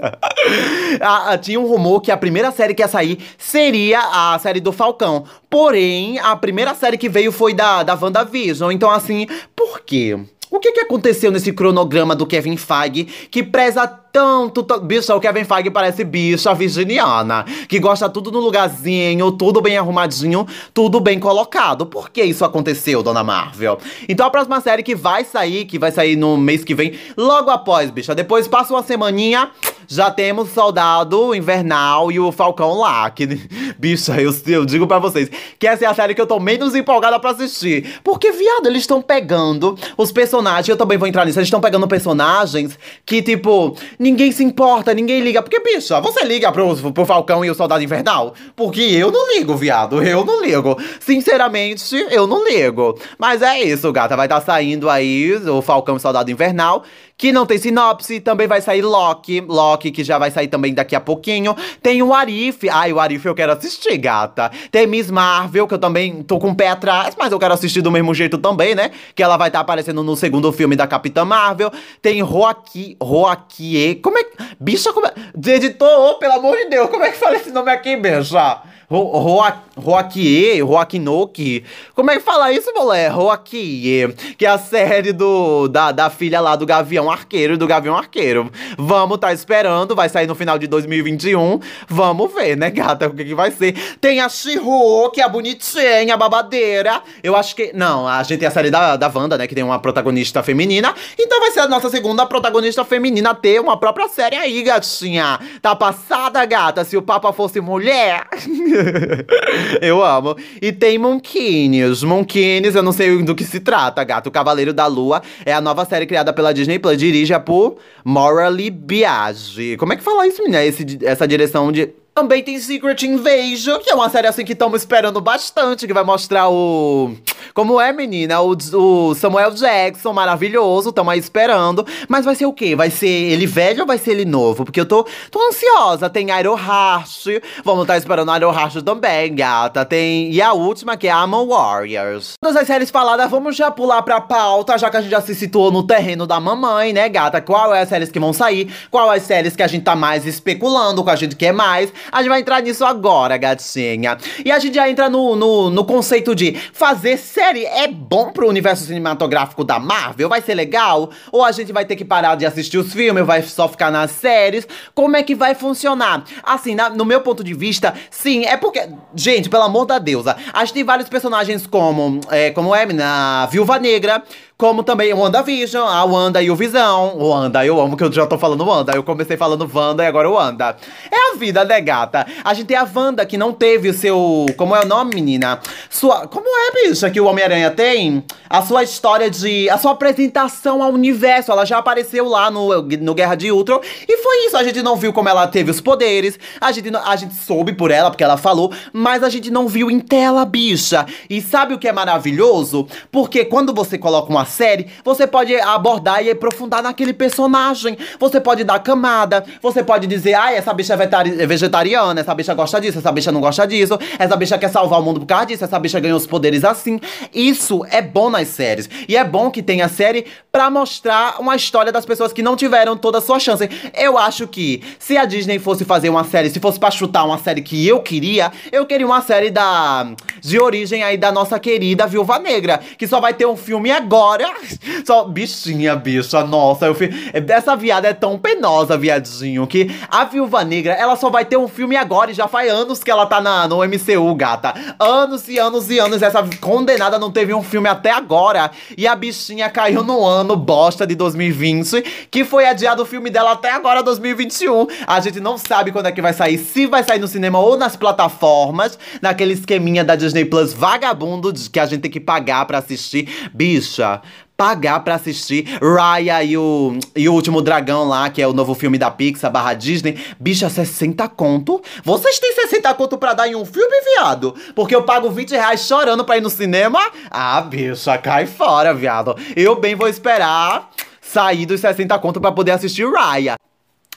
ah, 1.00 1.36
tinha 1.36 1.60
um 1.60 1.66
rumor 1.66 2.00
que 2.00 2.10
a 2.10 2.16
primeira 2.16 2.50
série 2.50 2.74
que 2.74 2.82
ia 2.82 2.88
sair 2.88 3.18
seria 3.36 4.00
a 4.00 4.38
série 4.38 4.60
do 4.60 4.72
Falcão. 4.72 5.24
Porém, 5.48 6.18
a 6.18 6.34
primeira 6.36 6.74
série 6.74 6.96
que 6.96 7.08
veio 7.08 7.32
foi 7.32 7.52
da, 7.52 7.82
da 7.82 7.94
WandaVision. 7.94 8.72
Então, 8.72 8.90
assim, 8.90 9.26
por 9.54 9.80
quê? 9.80 10.18
O 10.50 10.58
que, 10.58 10.72
que 10.72 10.80
aconteceu 10.80 11.30
nesse 11.30 11.52
cronograma 11.52 12.16
do 12.16 12.26
Kevin 12.26 12.56
Feige 12.56 13.04
que 13.30 13.42
preza 13.42 13.86
tanto. 13.86 14.66
Bicho, 14.80 15.14
o 15.14 15.20
Kevin 15.20 15.44
Feige 15.44 15.70
parece 15.70 16.02
bicha 16.02 16.52
virginiana. 16.54 17.44
Que 17.68 17.78
gosta 17.78 18.08
tudo 18.08 18.32
no 18.32 18.40
lugarzinho, 18.40 19.30
tudo 19.32 19.60
bem 19.60 19.78
arrumadinho, 19.78 20.46
tudo 20.74 20.98
bem 20.98 21.20
colocado. 21.20 21.86
Por 21.86 22.10
que 22.10 22.22
isso 22.22 22.44
aconteceu, 22.44 23.02
dona 23.02 23.22
Marvel? 23.22 23.78
Então 24.08 24.26
a 24.26 24.30
próxima 24.30 24.60
série 24.60 24.82
que 24.82 24.94
vai 24.94 25.24
sair, 25.24 25.64
que 25.64 25.78
vai 25.78 25.92
sair 25.92 26.16
no 26.16 26.36
mês 26.36 26.64
que 26.64 26.74
vem, 26.74 26.94
logo 27.16 27.50
após, 27.50 27.90
bicha. 27.90 28.14
Depois 28.14 28.48
passa 28.48 28.74
uma 28.74 28.82
semaninha 28.82 29.50
já 29.86 30.10
temos 30.10 30.50
o 30.50 30.54
Soldado 30.54 31.34
Invernal 31.34 32.10
e 32.12 32.20
o 32.20 32.30
Falcão 32.32 32.78
lá. 32.78 33.10
Que, 33.10 33.26
bicha, 33.78 34.20
eu, 34.20 34.34
eu 34.46 34.64
digo 34.64 34.86
para 34.86 34.98
vocês 34.98 35.30
que 35.58 35.66
essa 35.66 35.84
é 35.84 35.88
a 35.88 35.94
série 35.94 36.14
que 36.14 36.20
eu 36.20 36.26
tô 36.26 36.38
menos 36.38 36.74
empolgada 36.74 37.18
para 37.18 37.30
assistir. 37.30 38.00
Porque, 38.02 38.30
viado, 38.32 38.66
eles 38.66 38.82
estão 38.82 39.02
pegando 39.02 39.76
os 39.96 40.12
personagens. 40.12 40.68
Eu 40.68 40.76
também 40.76 40.98
vou 40.98 41.08
entrar 41.08 41.24
nisso. 41.24 41.38
Eles 41.38 41.46
estão 41.46 41.60
pegando 41.60 41.86
personagens 41.88 42.78
que, 43.04 43.22
tipo, 43.22 43.76
ninguém 43.98 44.32
se 44.32 44.44
importa, 44.44 44.94
ninguém 44.94 45.20
liga. 45.20 45.42
Porque, 45.42 45.60
bicha, 45.60 46.00
você 46.00 46.24
liga 46.24 46.50
pro, 46.52 46.92
pro 46.92 47.04
Falcão 47.04 47.44
e 47.44 47.50
o 47.50 47.54
Soldado 47.54 47.82
Invernal? 47.82 48.34
Porque 48.54 48.82
eu 48.82 49.10
não 49.10 49.34
ligo, 49.34 49.56
viado. 49.56 50.02
Eu 50.02 50.24
não 50.24 50.42
ligo. 50.42 50.76
Sinceramente, 51.00 51.94
eu 52.10 52.26
não 52.26 52.44
ligo. 52.44 52.98
Mas 53.18 53.42
é 53.42 53.60
isso, 53.60 53.92
gata. 53.92 54.16
Vai 54.16 54.26
estar 54.26 54.40
tá 54.40 54.46
saindo 54.46 54.88
aí 54.88 55.34
o 55.34 55.60
Falcão 55.62 55.96
e 55.96 55.98
o 55.98 56.00
Soldado 56.00 56.30
Invernal 56.30 56.84
que 57.20 57.32
não 57.32 57.44
tem 57.44 57.58
sinopse. 57.58 58.18
Também 58.18 58.48
vai 58.48 58.62
sair 58.62 58.80
Loki, 58.80 59.42
Loki, 59.42 59.90
que 59.90 60.02
já 60.02 60.16
vai 60.16 60.30
sair 60.30 60.48
também 60.48 60.72
daqui 60.72 60.96
a 60.96 61.00
pouquinho. 61.00 61.54
Tem 61.82 62.02
o 62.02 62.14
Arif. 62.14 62.66
Ai, 62.70 62.94
o 62.94 62.98
Arif 62.98 63.26
eu 63.26 63.34
quero 63.34 63.52
assistir, 63.52 63.98
gata. 63.98 64.50
Tem 64.72 64.86
Miss 64.86 65.10
Marvel, 65.10 65.68
que 65.68 65.74
eu 65.74 65.78
também 65.78 66.22
tô 66.22 66.38
com 66.38 66.48
o 66.48 66.54
pé 66.54 66.68
atrás, 66.68 67.14
mas 67.18 67.30
eu 67.30 67.38
quero 67.38 67.52
assistir 67.52 67.82
do 67.82 67.90
mesmo 67.90 68.14
jeito 68.14 68.38
também, 68.38 68.74
né? 68.74 68.90
Que 69.14 69.22
ela 69.22 69.36
vai 69.36 69.50
estar 69.50 69.58
tá 69.58 69.62
aparecendo 69.62 70.02
no 70.02 70.16
segundo 70.16 70.50
filme 70.50 70.74
da 70.74 70.86
Capitã 70.86 71.26
Marvel. 71.26 71.70
Tem 72.00 72.20
Joaqui, 72.20 72.96
Joaquie. 73.02 73.96
Como 73.96 74.16
é 74.16 74.24
que. 74.24 74.36
Bicha, 74.58 74.90
como 74.90 75.06
é. 75.06 75.12
Editor, 75.50 75.88
oh, 75.88 76.14
pelo 76.14 76.32
amor 76.32 76.56
de 76.56 76.70
Deus, 76.70 76.88
como 76.88 77.04
é 77.04 77.10
que 77.10 77.18
fala 77.18 77.36
esse 77.36 77.50
nome 77.50 77.70
aqui, 77.70 77.96
bicha? 77.96 78.62
Roakie, 78.90 80.60
Roakinoki. 80.62 81.64
Como 81.94 82.10
é 82.10 82.16
que 82.16 82.22
fala 82.22 82.52
isso, 82.52 82.72
mulher? 82.74 83.12
Roakie, 83.12 84.12
que 84.36 84.44
é 84.44 84.48
a 84.48 84.58
série 84.58 85.12
do, 85.12 85.68
da, 85.68 85.92
da 85.92 86.10
filha 86.10 86.40
lá 86.40 86.56
do 86.56 86.66
Gavião 86.66 87.08
Arqueiro 87.08 87.56
do 87.56 87.68
Gavião 87.68 87.96
Arqueiro. 87.96 88.50
Vamos 88.76 89.18
tá 89.18 89.32
esperando, 89.32 89.94
vai 89.94 90.08
sair 90.08 90.26
no 90.26 90.34
final 90.34 90.58
de 90.58 90.66
2021. 90.66 91.60
Vamos 91.88 92.34
ver, 92.34 92.56
né, 92.56 92.68
gata, 92.68 93.06
o 93.06 93.14
que, 93.14 93.24
que 93.24 93.34
vai 93.34 93.52
ser. 93.52 93.74
Tem 94.00 94.20
a 94.20 94.28
Shihu, 94.28 95.08
que 95.12 95.20
é 95.20 95.24
a 95.24 95.28
bonitinha, 95.28 96.14
a 96.14 96.16
babadeira. 96.16 97.00
Eu 97.22 97.36
acho 97.36 97.54
que. 97.54 97.72
Não, 97.72 98.08
a 98.08 98.20
gente 98.24 98.40
tem 98.40 98.48
a 98.48 98.50
série 98.50 98.70
da, 98.70 98.96
da 98.96 99.08
Wanda, 99.14 99.38
né, 99.38 99.46
que 99.46 99.54
tem 99.54 99.62
uma 99.62 99.78
protagonista 99.78 100.42
feminina. 100.42 100.92
Então 101.16 101.38
vai 101.38 101.52
ser 101.52 101.60
a 101.60 101.68
nossa 101.68 101.88
segunda 101.90 102.26
protagonista 102.26 102.84
feminina 102.84 103.36
ter 103.36 103.60
uma 103.60 103.76
própria 103.76 104.08
série 104.08 104.34
aí, 104.34 104.62
gatinha. 104.64 105.38
Tá 105.62 105.76
passada, 105.76 106.44
gata, 106.44 106.84
se 106.84 106.96
o 106.96 107.02
Papa 107.02 107.32
fosse 107.32 107.60
mulher. 107.60 108.26
eu 109.80 110.02
amo. 110.04 110.36
E 110.60 110.72
tem 110.72 110.98
Monquinhos. 110.98 112.02
Monquinhos, 112.02 112.74
eu 112.74 112.82
não 112.82 112.92
sei 112.92 113.22
do 113.22 113.34
que 113.34 113.44
se 113.44 113.60
trata, 113.60 114.02
gato. 114.04 114.28
O 114.28 114.30
Cavaleiro 114.30 114.72
da 114.72 114.86
Lua 114.86 115.22
é 115.44 115.52
a 115.52 115.60
nova 115.60 115.84
série 115.84 116.06
criada 116.06 116.32
pela 116.32 116.52
Disney 116.52 116.78
Plus, 116.78 116.96
dirige 116.96 117.38
por 117.40 117.76
Morally 118.04 118.70
Biagi. 118.70 119.76
Como 119.76 119.92
é 119.92 119.96
que 119.96 120.02
fala 120.02 120.26
isso, 120.26 120.42
menina? 120.42 120.64
Esse, 120.64 120.98
essa 121.02 121.26
direção 121.26 121.70
de 121.70 121.90
também 122.14 122.42
tem 122.42 122.58
Secret 122.58 123.02
Invasion, 123.04 123.78
que 123.78 123.90
é 123.90 123.94
uma 123.94 124.08
série 124.10 124.26
assim 124.26 124.44
que 124.44 124.52
estamos 124.52 124.82
esperando 124.82 125.20
bastante, 125.20 125.86
que 125.86 125.94
vai 125.94 126.04
mostrar 126.04 126.48
o. 126.48 127.14
Como 127.54 127.80
é, 127.80 127.92
menina? 127.92 128.40
O, 128.40 128.56
o 128.74 129.14
Samuel 129.14 129.50
Jackson, 129.52 130.12
maravilhoso, 130.12 130.90
estamos 130.90 131.12
aí 131.12 131.18
esperando. 131.18 131.86
Mas 132.08 132.24
vai 132.24 132.34
ser 132.34 132.46
o 132.46 132.52
quê? 132.52 132.76
Vai 132.76 132.90
ser 132.90 133.08
ele 133.08 133.46
velho 133.46 133.82
ou 133.82 133.86
vai 133.86 133.98
ser 133.98 134.12
ele 134.12 134.24
novo? 134.24 134.64
Porque 134.64 134.80
eu 134.80 134.86
tô, 134.86 135.06
tô 135.30 135.40
ansiosa. 135.48 136.10
Tem 136.10 136.28
Iron 136.38 136.58
Heart, 136.58 137.42
vamos 137.64 137.82
estar 137.82 137.94
tá 137.94 137.98
esperando 137.98 138.34
Iron 138.36 138.52
Heart 138.52 138.82
também, 138.82 139.34
gata. 139.34 139.84
Tem. 139.84 140.30
E 140.30 140.42
a 140.42 140.52
última, 140.52 140.96
que 140.96 141.08
é 141.08 141.10
Amon 141.10 141.46
Warriors. 141.46 142.34
Todas 142.40 142.56
as 142.56 142.66
séries 142.66 142.90
faladas, 142.90 143.30
vamos 143.30 143.56
já 143.56 143.70
pular 143.70 144.02
pra 144.02 144.20
pauta, 144.20 144.76
já 144.76 144.90
que 144.90 144.96
a 144.96 145.00
gente 145.00 145.10
já 145.10 145.20
se 145.20 145.34
situou 145.34 145.70
no 145.70 145.82
terreno 145.82 146.26
da 146.26 146.38
mamãe, 146.38 146.92
né, 146.92 147.08
gata? 147.08 147.40
Qual 147.40 147.74
é 147.74 147.82
as 147.82 147.88
séries 147.88 148.10
que 148.10 148.20
vão 148.20 148.32
sair? 148.32 148.72
Qual 148.90 149.12
é 149.12 149.16
as 149.16 149.22
séries 149.22 149.56
que 149.56 149.62
a 149.62 149.66
gente 149.66 149.84
tá 149.84 149.96
mais 149.96 150.26
especulando, 150.26 151.02
que 151.02 151.10
a 151.10 151.16
gente 151.16 151.36
quer 151.36 151.52
mais? 151.52 151.92
A 152.10 152.18
gente 152.18 152.28
vai 152.28 152.40
entrar 152.40 152.62
nisso 152.62 152.84
agora, 152.84 153.36
gatinha. 153.36 154.16
E 154.44 154.50
a 154.50 154.58
gente 154.58 154.74
já 154.74 154.88
entra 154.88 155.08
no, 155.08 155.36
no, 155.36 155.70
no 155.70 155.84
conceito 155.84 156.34
de 156.34 156.52
fazer 156.72 157.16
série 157.16 157.64
é 157.64 157.88
bom 157.88 158.32
pro 158.32 158.48
universo 158.48 158.84
cinematográfico 158.84 159.64
da 159.64 159.78
Marvel? 159.78 160.28
Vai 160.28 160.40
ser 160.40 160.54
legal? 160.54 161.10
Ou 161.32 161.44
a 161.44 161.52
gente 161.52 161.72
vai 161.72 161.84
ter 161.84 161.96
que 161.96 162.04
parar 162.04 162.34
de 162.34 162.46
assistir 162.46 162.78
os 162.78 162.92
filmes, 162.92 163.24
vai 163.24 163.42
só 163.42 163.68
ficar 163.68 163.90
nas 163.90 164.10
séries? 164.10 164.66
Como 164.94 165.16
é 165.16 165.22
que 165.22 165.34
vai 165.34 165.54
funcionar? 165.54 166.24
Assim, 166.42 166.74
na, 166.74 166.90
no 166.90 167.04
meu 167.04 167.20
ponto 167.20 167.44
de 167.44 167.54
vista, 167.54 167.94
sim, 168.10 168.44
é 168.44 168.56
porque. 168.56 168.88
Gente, 169.14 169.48
pelo 169.48 169.64
amor 169.64 169.86
da 169.86 169.98
deusa, 169.98 170.36
a 170.52 170.64
gente 170.64 170.74
tem 170.74 170.84
vários 170.84 171.08
personagens 171.08 171.66
como. 171.66 172.20
É, 172.30 172.50
como 172.50 172.74
é, 172.74 172.86
na 172.86 173.46
Viúva 173.46 173.78
Negra 173.78 174.22
como 174.60 174.82
também 174.82 175.10
o 175.14 175.18
WandaVision, 175.18 175.88
a 175.88 176.04
Wanda 176.04 176.42
e 176.42 176.50
o 176.50 176.54
Visão. 176.54 177.16
Wanda, 177.16 177.64
eu 177.64 177.80
amo 177.80 177.96
que 177.96 178.04
eu 178.04 178.12
já 178.12 178.26
tô 178.26 178.36
falando 178.36 178.62
Wanda. 178.62 178.92
Eu 178.94 179.02
comecei 179.02 179.34
falando 179.34 179.66
Wanda 179.74 180.04
e 180.04 180.06
agora 180.06 180.28
Wanda. 180.28 180.76
É 181.10 181.32
a 181.32 181.34
vida, 181.34 181.64
né, 181.64 181.80
gata? 181.80 182.26
A 182.44 182.52
gente 182.52 182.66
tem 182.66 182.76
a 182.76 182.86
Wanda 182.94 183.24
que 183.24 183.38
não 183.38 183.54
teve 183.54 183.88
o 183.88 183.94
seu. 183.94 184.44
Como 184.58 184.76
é 184.76 184.82
o 184.82 184.86
nome, 184.86 185.14
menina? 185.14 185.60
Sua. 185.88 186.26
Como 186.26 186.44
é, 186.46 186.88
bicha, 186.88 187.08
que 187.08 187.18
o 187.18 187.24
Homem-Aranha 187.24 187.70
tem? 187.70 188.22
A 188.50 188.60
sua 188.60 188.82
história 188.82 189.30
de. 189.30 189.70
A 189.70 189.78
sua 189.78 189.92
apresentação 189.92 190.82
ao 190.82 190.92
universo. 190.92 191.50
Ela 191.50 191.64
já 191.64 191.78
apareceu 191.78 192.28
lá 192.28 192.50
no, 192.50 192.82
no 192.82 193.14
Guerra 193.14 193.36
de 193.36 193.50
Ultron. 193.50 193.80
E 194.06 194.16
foi 194.18 194.44
isso. 194.44 194.58
A 194.58 194.62
gente 194.62 194.82
não 194.82 194.94
viu 194.94 195.10
como 195.10 195.30
ela 195.30 195.46
teve 195.46 195.70
os 195.70 195.80
poderes. 195.80 196.38
A 196.60 196.70
gente, 196.70 196.94
a 196.94 197.16
gente 197.16 197.34
soube 197.34 197.72
por 197.72 197.90
ela, 197.90 198.10
porque 198.10 198.22
ela 198.22 198.36
falou. 198.36 198.70
Mas 198.92 199.22
a 199.22 199.30
gente 199.30 199.50
não 199.50 199.66
viu 199.66 199.90
em 199.90 200.00
tela, 200.00 200.44
bicha. 200.44 201.06
E 201.30 201.40
sabe 201.40 201.72
o 201.72 201.78
que 201.78 201.88
é 201.88 201.92
maravilhoso? 201.94 202.86
Porque 203.10 203.42
quando 203.46 203.72
você 203.72 203.96
coloca 203.96 204.28
uma 204.28 204.49
série, 204.50 204.88
você 205.02 205.26
pode 205.26 205.54
abordar 205.56 206.22
e 206.22 206.30
aprofundar 206.30 206.82
naquele 206.82 207.12
personagem. 207.12 207.96
Você 208.18 208.40
pode 208.40 208.64
dar 208.64 208.78
camada, 208.80 209.44
você 209.62 209.82
pode 209.82 210.06
dizer, 210.06 210.34
ai, 210.34 210.56
essa 210.56 210.74
bicha 210.74 210.94
é, 210.94 211.42
é 211.42 211.46
vegetariana, 211.46 212.20
essa 212.20 212.34
bicha 212.34 212.52
gosta 212.52 212.80
disso, 212.80 212.98
essa 212.98 213.12
bicha 213.12 213.32
não 213.32 213.40
gosta 213.40 213.66
disso, 213.66 213.98
essa 214.18 214.36
bicha 214.36 214.58
quer 214.58 214.68
salvar 214.68 215.00
o 215.00 215.02
mundo 215.02 215.20
por 215.20 215.26
causa 215.26 215.46
disso, 215.46 215.64
essa 215.64 215.78
bicha 215.78 215.98
ganhou 215.98 216.18
os 216.18 216.26
poderes 216.26 216.64
assim. 216.64 217.00
Isso 217.32 217.84
é 217.90 218.02
bom 218.02 218.28
nas 218.28 218.48
séries. 218.48 218.88
E 219.08 219.16
é 219.16 219.24
bom 219.24 219.50
que 219.50 219.62
tenha 219.62 219.88
série 219.88 220.26
pra 220.52 220.68
mostrar 220.68 221.40
uma 221.40 221.56
história 221.56 221.92
das 221.92 222.04
pessoas 222.04 222.32
que 222.32 222.42
não 222.42 222.56
tiveram 222.56 222.96
toda 222.96 223.18
a 223.18 223.20
sua 223.20 223.38
chance. 223.38 223.68
Eu 223.94 224.18
acho 224.18 224.46
que 224.46 224.82
se 224.98 225.16
a 225.16 225.24
Disney 225.24 225.58
fosse 225.58 225.84
fazer 225.84 226.10
uma 226.10 226.24
série, 226.24 226.50
se 226.50 226.60
fosse 226.60 226.78
pra 226.78 226.90
chutar 226.90 227.24
uma 227.24 227.38
série 227.38 227.62
que 227.62 227.86
eu 227.86 228.00
queria, 228.00 228.50
eu 228.72 228.84
queria 228.84 229.06
uma 229.06 229.22
série 229.22 229.50
da 229.50 230.10
de 230.40 230.58
origem 230.58 231.02
aí 231.02 231.16
da 231.16 231.30
nossa 231.30 231.58
querida 231.58 232.06
Viúva 232.06 232.38
Negra, 232.38 232.80
que 232.98 233.06
só 233.06 233.20
vai 233.20 233.34
ter 233.34 233.46
um 233.46 233.56
filme 233.56 233.90
agora 233.90 234.39
Só, 235.04 235.24
bichinha, 235.24 235.96
bicha, 235.96 236.44
nossa, 236.44 236.86
eu 236.86 236.94
fi... 236.94 237.10
Essa 237.48 237.76
viada 237.76 238.08
é 238.08 238.14
tão 238.14 238.38
penosa, 238.38 238.96
viadinho, 238.96 239.66
que 239.66 239.90
a 240.08 240.24
Viúva 240.24 240.64
Negra, 240.64 240.92
ela 240.92 241.16
só 241.16 241.30
vai 241.30 241.44
ter 241.44 241.56
um 241.56 241.68
filme 241.68 241.96
agora 241.96 242.30
e 242.30 242.34
já 242.34 242.46
faz 242.46 242.70
anos 242.70 243.02
que 243.02 243.10
ela 243.10 243.26
tá 243.26 243.40
na, 243.40 243.66
no 243.66 243.78
MCU, 243.78 244.34
gata. 244.34 244.74
Anos 244.98 245.48
e 245.48 245.58
anos 245.58 245.90
e 245.90 245.98
anos, 245.98 246.22
essa 246.22 246.42
condenada 246.60 247.18
não 247.18 247.30
teve 247.30 247.52
um 247.54 247.62
filme 247.62 247.88
até 247.88 248.10
agora. 248.10 248.70
E 248.96 249.06
a 249.06 249.14
bichinha 249.16 249.68
caiu 249.68 250.02
no 250.02 250.24
ano 250.24 250.56
bosta 250.56 251.06
de 251.06 251.14
2020, 251.14 252.28
que 252.30 252.44
foi 252.44 252.66
adiado 252.66 253.02
o 253.02 253.06
filme 253.06 253.30
dela 253.30 253.52
até 253.52 253.72
agora, 253.72 254.02
2021. 254.02 254.86
A 255.06 255.20
gente 255.20 255.40
não 255.40 255.58
sabe 255.58 255.92
quando 255.92 256.06
é 256.06 256.12
que 256.12 256.22
vai 256.22 256.32
sair, 256.32 256.58
se 256.58 256.86
vai 256.86 257.02
sair 257.02 257.18
no 257.18 257.28
cinema 257.28 257.58
ou 257.58 257.76
nas 257.76 257.96
plataformas, 257.96 258.98
naquele 259.20 259.54
esqueminha 259.54 260.04
da 260.04 260.16
Disney 260.16 260.44
Plus 260.44 260.72
vagabundo 260.72 261.52
que 261.72 261.80
a 261.80 261.86
gente 261.86 262.00
tem 262.00 262.10
que 262.10 262.20
pagar 262.20 262.64
pra 262.66 262.78
assistir. 262.78 263.28
Bicha, 263.52 264.20
pagar 264.60 265.00
para 265.00 265.14
assistir 265.14 265.78
Raya 265.80 266.44
e 266.44 266.54
o, 266.54 266.98
e 267.16 267.26
o 267.30 267.32
Último 267.32 267.62
Dragão 267.62 268.06
lá, 268.06 268.28
que 268.28 268.42
é 268.42 268.46
o 268.46 268.52
novo 268.52 268.74
filme 268.74 268.98
da 268.98 269.10
Pixar 269.10 269.50
barra 269.50 269.72
Disney. 269.72 270.18
Bicha, 270.38 270.68
60 270.68 271.26
conto? 271.30 271.80
Vocês 272.04 272.38
têm 272.38 272.52
60 272.52 272.92
conto 272.92 273.16
pra 273.16 273.32
dar 273.32 273.48
em 273.48 273.54
um 273.54 273.64
filme, 273.64 273.96
viado? 274.14 274.54
Porque 274.74 274.94
eu 274.94 275.02
pago 275.02 275.30
20 275.30 275.52
reais 275.52 275.80
chorando 275.86 276.26
pra 276.26 276.36
ir 276.36 276.42
no 276.42 276.50
cinema? 276.50 277.00
Ah, 277.30 277.62
bicha, 277.62 278.18
cai 278.18 278.44
fora, 278.44 278.92
viado. 278.92 279.34
Eu 279.56 279.76
bem 279.76 279.94
vou 279.94 280.08
esperar 280.08 280.90
sair 281.22 281.64
dos 281.64 281.80
60 281.80 282.18
conto 282.18 282.38
para 282.38 282.52
poder 282.52 282.72
assistir 282.72 283.10
Raya. 283.10 283.54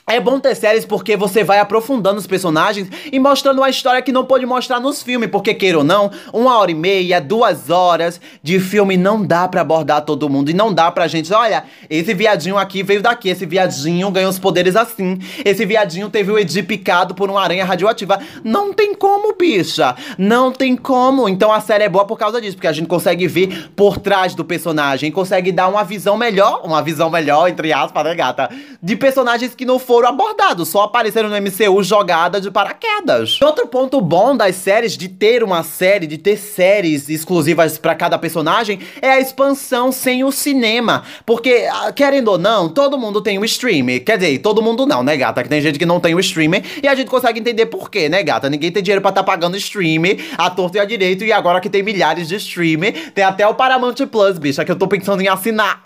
É 0.05 0.19
bom 0.19 0.37
ter 0.37 0.53
séries 0.53 0.83
porque 0.83 1.15
você 1.15 1.45
vai 1.45 1.59
aprofundando 1.59 2.19
os 2.19 2.27
personagens 2.27 2.89
e 3.09 3.17
mostrando 3.17 3.59
uma 3.59 3.69
história 3.69 4.01
que 4.01 4.11
não 4.11 4.25
pode 4.25 4.45
mostrar 4.45 4.81
nos 4.81 5.01
filmes, 5.01 5.29
porque 5.29 5.53
queira 5.53 5.77
ou 5.77 5.83
não, 5.83 6.11
uma 6.33 6.57
hora 6.57 6.71
e 6.71 6.75
meia, 6.75 7.21
duas 7.21 7.69
horas 7.69 8.19
de 8.43 8.59
filme 8.59 8.97
não 8.97 9.25
dá 9.25 9.47
para 9.47 9.61
abordar 9.61 10.01
todo 10.01 10.29
mundo 10.29 10.51
e 10.51 10.53
não 10.53 10.73
dá 10.73 10.91
pra 10.91 11.07
gente, 11.07 11.33
olha, 11.33 11.63
esse 11.89 12.13
viadinho 12.13 12.57
aqui 12.57 12.83
veio 12.83 13.01
daqui, 13.01 13.29
esse 13.29 13.45
viadinho 13.45 14.11
ganhou 14.11 14.29
os 14.29 14.37
poderes 14.37 14.75
assim, 14.75 15.19
esse 15.45 15.65
viadinho 15.65 16.09
teve 16.09 16.29
o 16.33 16.37
Edi 16.37 16.61
picado 16.63 17.15
por 17.15 17.29
uma 17.29 17.41
aranha 17.41 17.63
radioativa. 17.63 18.19
Não 18.43 18.73
tem 18.73 18.93
como, 18.93 19.33
bicha, 19.37 19.95
não 20.17 20.51
tem 20.51 20.75
como. 20.75 21.29
Então 21.29 21.49
a 21.49 21.61
série 21.61 21.85
é 21.85 21.89
boa 21.89 22.05
por 22.05 22.19
causa 22.19 22.41
disso, 22.41 22.57
porque 22.57 22.67
a 22.67 22.73
gente 22.73 22.87
consegue 22.87 23.25
ver 23.25 23.71
por 23.73 23.97
trás 23.97 24.35
do 24.35 24.43
personagem, 24.43 25.09
consegue 25.09 25.49
dar 25.49 25.69
uma 25.69 25.85
visão 25.85 26.17
melhor, 26.17 26.59
uma 26.65 26.81
visão 26.81 27.09
melhor, 27.09 27.47
entre 27.47 27.71
aspas, 27.71 28.03
né, 28.03 28.13
gata, 28.13 28.49
de 28.81 28.97
personagens 28.97 29.55
que 29.55 29.63
não 29.63 29.79
foram 29.79 29.93
foram 30.03 30.09
abordados, 30.09 30.67
só 30.67 30.83
apareceram 30.83 31.29
no 31.29 31.35
MCU 31.37 31.81
jogada 31.81 32.41
de 32.41 32.51
paraquedas. 32.51 33.41
Outro 33.41 33.67
ponto 33.67 34.01
bom 34.01 34.35
das 34.35 34.55
séries, 34.55 34.97
de 34.97 35.07
ter 35.07 35.43
uma 35.43 35.63
série, 35.63 36.05
de 36.05 36.17
ter 36.17 36.37
séries 36.37 37.07
exclusivas 37.07 37.77
para 37.77 37.95
cada 37.95 38.17
personagem, 38.17 38.79
é 39.01 39.11
a 39.11 39.19
expansão 39.19 39.91
sem 39.91 40.23
o 40.23 40.31
cinema. 40.31 41.03
Porque, 41.25 41.67
ah, 41.71 41.91
querendo 41.93 42.29
ou 42.29 42.37
não, 42.37 42.67
todo 42.67 42.97
mundo 42.97 43.21
tem 43.21 43.39
o 43.39 43.45
streaming. 43.45 43.99
Quer 43.99 44.17
dizer, 44.17 44.39
todo 44.39 44.61
mundo 44.61 44.85
não, 44.85 45.03
né, 45.03 45.15
gata? 45.15 45.41
Que 45.41 45.49
tem 45.49 45.61
gente 45.61 45.79
que 45.79 45.85
não 45.85 45.99
tem 45.99 46.13
o 46.13 46.19
streaming 46.19 46.63
e 46.81 46.87
a 46.87 46.95
gente 46.95 47.09
consegue 47.09 47.39
entender 47.39 47.67
por 47.67 47.89
quê, 47.89 48.09
né, 48.09 48.21
gata? 48.23 48.49
Ninguém 48.49 48.71
tem 48.71 48.83
dinheiro 48.83 49.01
pra 49.01 49.09
estar 49.09 49.23
tá 49.23 49.31
pagando 49.31 49.55
streaming 49.55 50.17
a 50.37 50.49
torto 50.49 50.77
e 50.77 50.79
a 50.81 50.85
direito, 50.85 51.23
e 51.23 51.31
agora 51.31 51.61
que 51.61 51.69
tem 51.69 51.81
milhares 51.81 52.27
de 52.27 52.35
streaming, 52.35 52.91
tem 53.13 53.23
até 53.23 53.47
o 53.47 53.53
Paramount 53.53 53.95
Plus, 54.11 54.37
bicha, 54.37 54.65
que 54.65 54.71
eu 54.71 54.75
tô 54.75 54.87
pensando 54.87 55.21
em 55.21 55.27
assinar. 55.29 55.81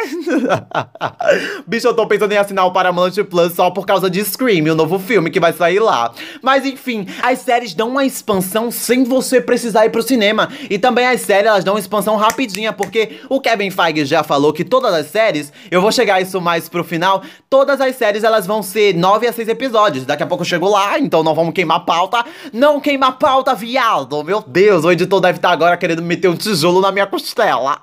bicho, 1.68 1.88
eu 1.88 1.94
tô 1.94 2.08
pensando 2.08 2.32
em 2.32 2.38
assinar 2.38 2.66
o 2.66 2.72
Paramount 2.72 3.12
Plus 3.30 3.54
só 3.54 3.70
por 3.70 3.86
causa 3.86 3.97
causa 3.98 4.10
de 4.12 4.24
Scream, 4.24 4.72
o 4.72 4.76
novo 4.76 5.00
filme 5.00 5.32
que 5.32 5.40
vai 5.40 5.52
sair 5.52 5.80
lá. 5.80 6.12
Mas 6.42 6.66
enfim, 6.66 7.08
as 7.22 7.40
séries 7.40 7.74
dão 7.74 7.90
uma 7.90 8.06
expansão 8.06 8.70
sem 8.70 9.04
você 9.04 9.42
precisar 9.42 9.86
ir 9.86 9.90
pro 9.90 10.04
cinema. 10.04 10.50
E 10.70 10.78
também 10.78 11.08
as 11.08 11.22
séries, 11.22 11.48
elas 11.48 11.64
dão 11.64 11.74
uma 11.74 11.80
expansão 11.80 12.16
rapidinha, 12.16 12.72
porque 12.72 13.20
o 13.28 13.42
Kevin 13.42 13.72
Feige 13.72 14.06
já 14.06 14.24
falou 14.24 14.54
que 14.54 14.64
todas 14.64 14.94
as 14.94 15.08
séries, 15.08 15.52
eu 15.72 15.82
vou 15.82 15.92
chegar 15.92 16.22
isso 16.22 16.40
mais 16.40 16.70
pro 16.70 16.84
final, 16.84 17.24
todas 17.50 17.82
as 17.82 17.96
séries 17.96 18.24
elas 18.24 18.46
vão 18.46 18.62
ser 18.62 18.94
9 18.94 19.28
a 19.28 19.34
6 19.34 19.50
episódios. 19.50 20.06
Daqui 20.06 20.22
a 20.22 20.28
pouco 20.28 20.44
eu 20.44 20.48
chego 20.48 20.70
lá, 20.70 21.00
então 21.00 21.24
não 21.24 21.34
vamos 21.34 21.54
queimar 21.54 21.84
pauta. 21.84 22.24
Não 22.54 22.80
queima 22.80 23.12
pauta, 23.12 23.56
viado! 23.56 24.24
Meu 24.24 24.44
Deus, 24.46 24.86
o 24.86 24.92
editor 24.92 25.20
deve 25.20 25.40
estar 25.40 25.50
agora 25.50 25.76
querendo 25.76 26.04
meter 26.04 26.28
um 26.28 26.36
tijolo 26.36 26.82
na 26.82 26.92
minha 26.92 27.08
costela. 27.08 27.82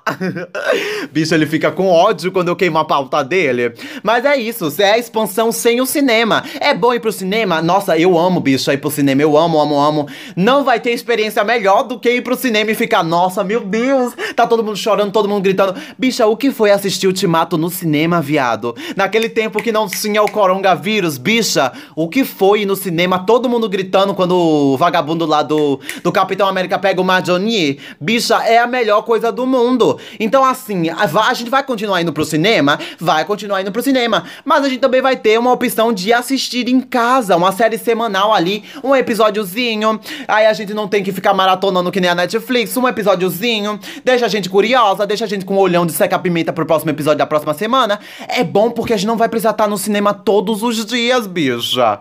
Bicho, 1.10 1.34
ele 1.34 1.46
fica 1.46 1.72
com 1.72 1.88
ódio 1.88 2.30
quando 2.30 2.48
eu 2.48 2.56
queimo 2.56 2.78
a 2.78 2.84
pauta 2.84 3.24
dele. 3.24 3.74
Mas 4.02 4.24
é 4.24 4.36
isso, 4.36 4.72
é 4.78 4.92
a 4.92 4.98
expansão 4.98 5.50
sem 5.50 5.80
o 5.80 5.86
cinema 5.86 6.03
cinema. 6.04 6.44
É 6.60 6.74
bom 6.74 6.92
ir 6.92 7.00
pro 7.00 7.10
cinema? 7.10 7.62
Nossa, 7.62 7.98
eu 7.98 8.18
amo, 8.18 8.38
bicho, 8.38 8.70
ir 8.70 8.76
pro 8.76 8.90
cinema. 8.90 9.22
Eu 9.22 9.38
amo, 9.38 9.58
amo, 9.58 9.80
amo. 9.80 10.06
Não 10.36 10.62
vai 10.62 10.78
ter 10.78 10.90
experiência 10.90 11.42
melhor 11.42 11.84
do 11.84 11.98
que 11.98 12.10
ir 12.10 12.22
pro 12.22 12.36
cinema 12.36 12.70
e 12.70 12.74
ficar, 12.74 13.02
nossa, 13.02 13.42
meu 13.42 13.60
Deus, 13.60 14.12
tá 14.36 14.46
todo 14.46 14.62
mundo 14.62 14.76
chorando, 14.76 15.10
todo 15.10 15.26
mundo 15.28 15.42
gritando. 15.42 15.74
Bicha, 15.98 16.26
o 16.26 16.36
que 16.36 16.50
foi 16.50 16.70
assistir 16.70 17.06
Ultimato 17.06 17.56
no 17.56 17.70
cinema, 17.70 18.20
viado? 18.20 18.76
Naquele 18.94 19.30
tempo 19.30 19.62
que 19.62 19.72
não 19.72 19.88
tinha 19.88 20.22
o 20.22 20.30
coronavírus, 20.30 21.16
bicha, 21.16 21.72
o 21.96 22.06
que 22.06 22.22
foi 22.22 22.62
ir 22.62 22.66
no 22.66 22.76
cinema, 22.76 23.20
todo 23.20 23.48
mundo 23.48 23.66
gritando 23.66 24.14
quando 24.14 24.36
o 24.36 24.76
vagabundo 24.76 25.24
lá 25.24 25.42
do, 25.42 25.80
do 26.02 26.12
Capitão 26.12 26.46
América 26.46 26.78
pega 26.78 27.00
o 27.00 27.04
Marjorie? 27.04 27.78
Bicha, 27.98 28.36
é 28.44 28.58
a 28.58 28.66
melhor 28.66 29.02
coisa 29.02 29.32
do 29.32 29.46
mundo. 29.46 29.98
Então, 30.20 30.44
assim, 30.44 30.90
a, 30.90 31.04
a 31.04 31.34
gente 31.34 31.50
vai 31.50 31.62
continuar 31.62 32.02
indo 32.02 32.12
pro 32.12 32.26
cinema? 32.26 32.78
Vai 33.00 33.24
continuar 33.24 33.62
indo 33.62 33.72
pro 33.72 33.82
cinema. 33.82 34.24
Mas 34.44 34.64
a 34.64 34.68
gente 34.68 34.80
também 34.80 35.00
vai 35.00 35.16
ter 35.16 35.38
uma 35.38 35.52
opção 35.52 35.93
de 35.94 36.12
assistir 36.12 36.68
em 36.68 36.80
casa, 36.80 37.36
uma 37.36 37.52
série 37.52 37.78
semanal 37.78 38.32
ali, 38.32 38.64
um 38.82 38.94
episódiozinho. 38.94 40.00
Aí 40.26 40.46
a 40.46 40.52
gente 40.52 40.74
não 40.74 40.88
tem 40.88 41.02
que 41.02 41.12
ficar 41.12 41.32
maratonando 41.32 41.90
que 41.90 42.00
nem 42.00 42.10
a 42.10 42.14
Netflix, 42.14 42.76
um 42.76 42.88
episódiozinho. 42.88 43.78
Deixa 44.04 44.26
a 44.26 44.28
gente 44.28 44.50
curiosa, 44.50 45.06
deixa 45.06 45.24
a 45.24 45.28
gente 45.28 45.44
com 45.44 45.54
um 45.54 45.58
olhão 45.58 45.86
de 45.86 45.92
seca-pimenta 45.92 46.52
pro 46.52 46.66
próximo 46.66 46.90
episódio 46.90 47.18
da 47.18 47.26
próxima 47.26 47.54
semana. 47.54 48.00
É 48.28 48.42
bom 48.42 48.70
porque 48.70 48.92
a 48.92 48.96
gente 48.96 49.06
não 49.06 49.16
vai 49.16 49.28
precisar 49.28 49.50
estar 49.50 49.68
no 49.68 49.78
cinema 49.78 50.12
todos 50.12 50.62
os 50.62 50.84
dias, 50.84 51.26
bicha. 51.26 52.00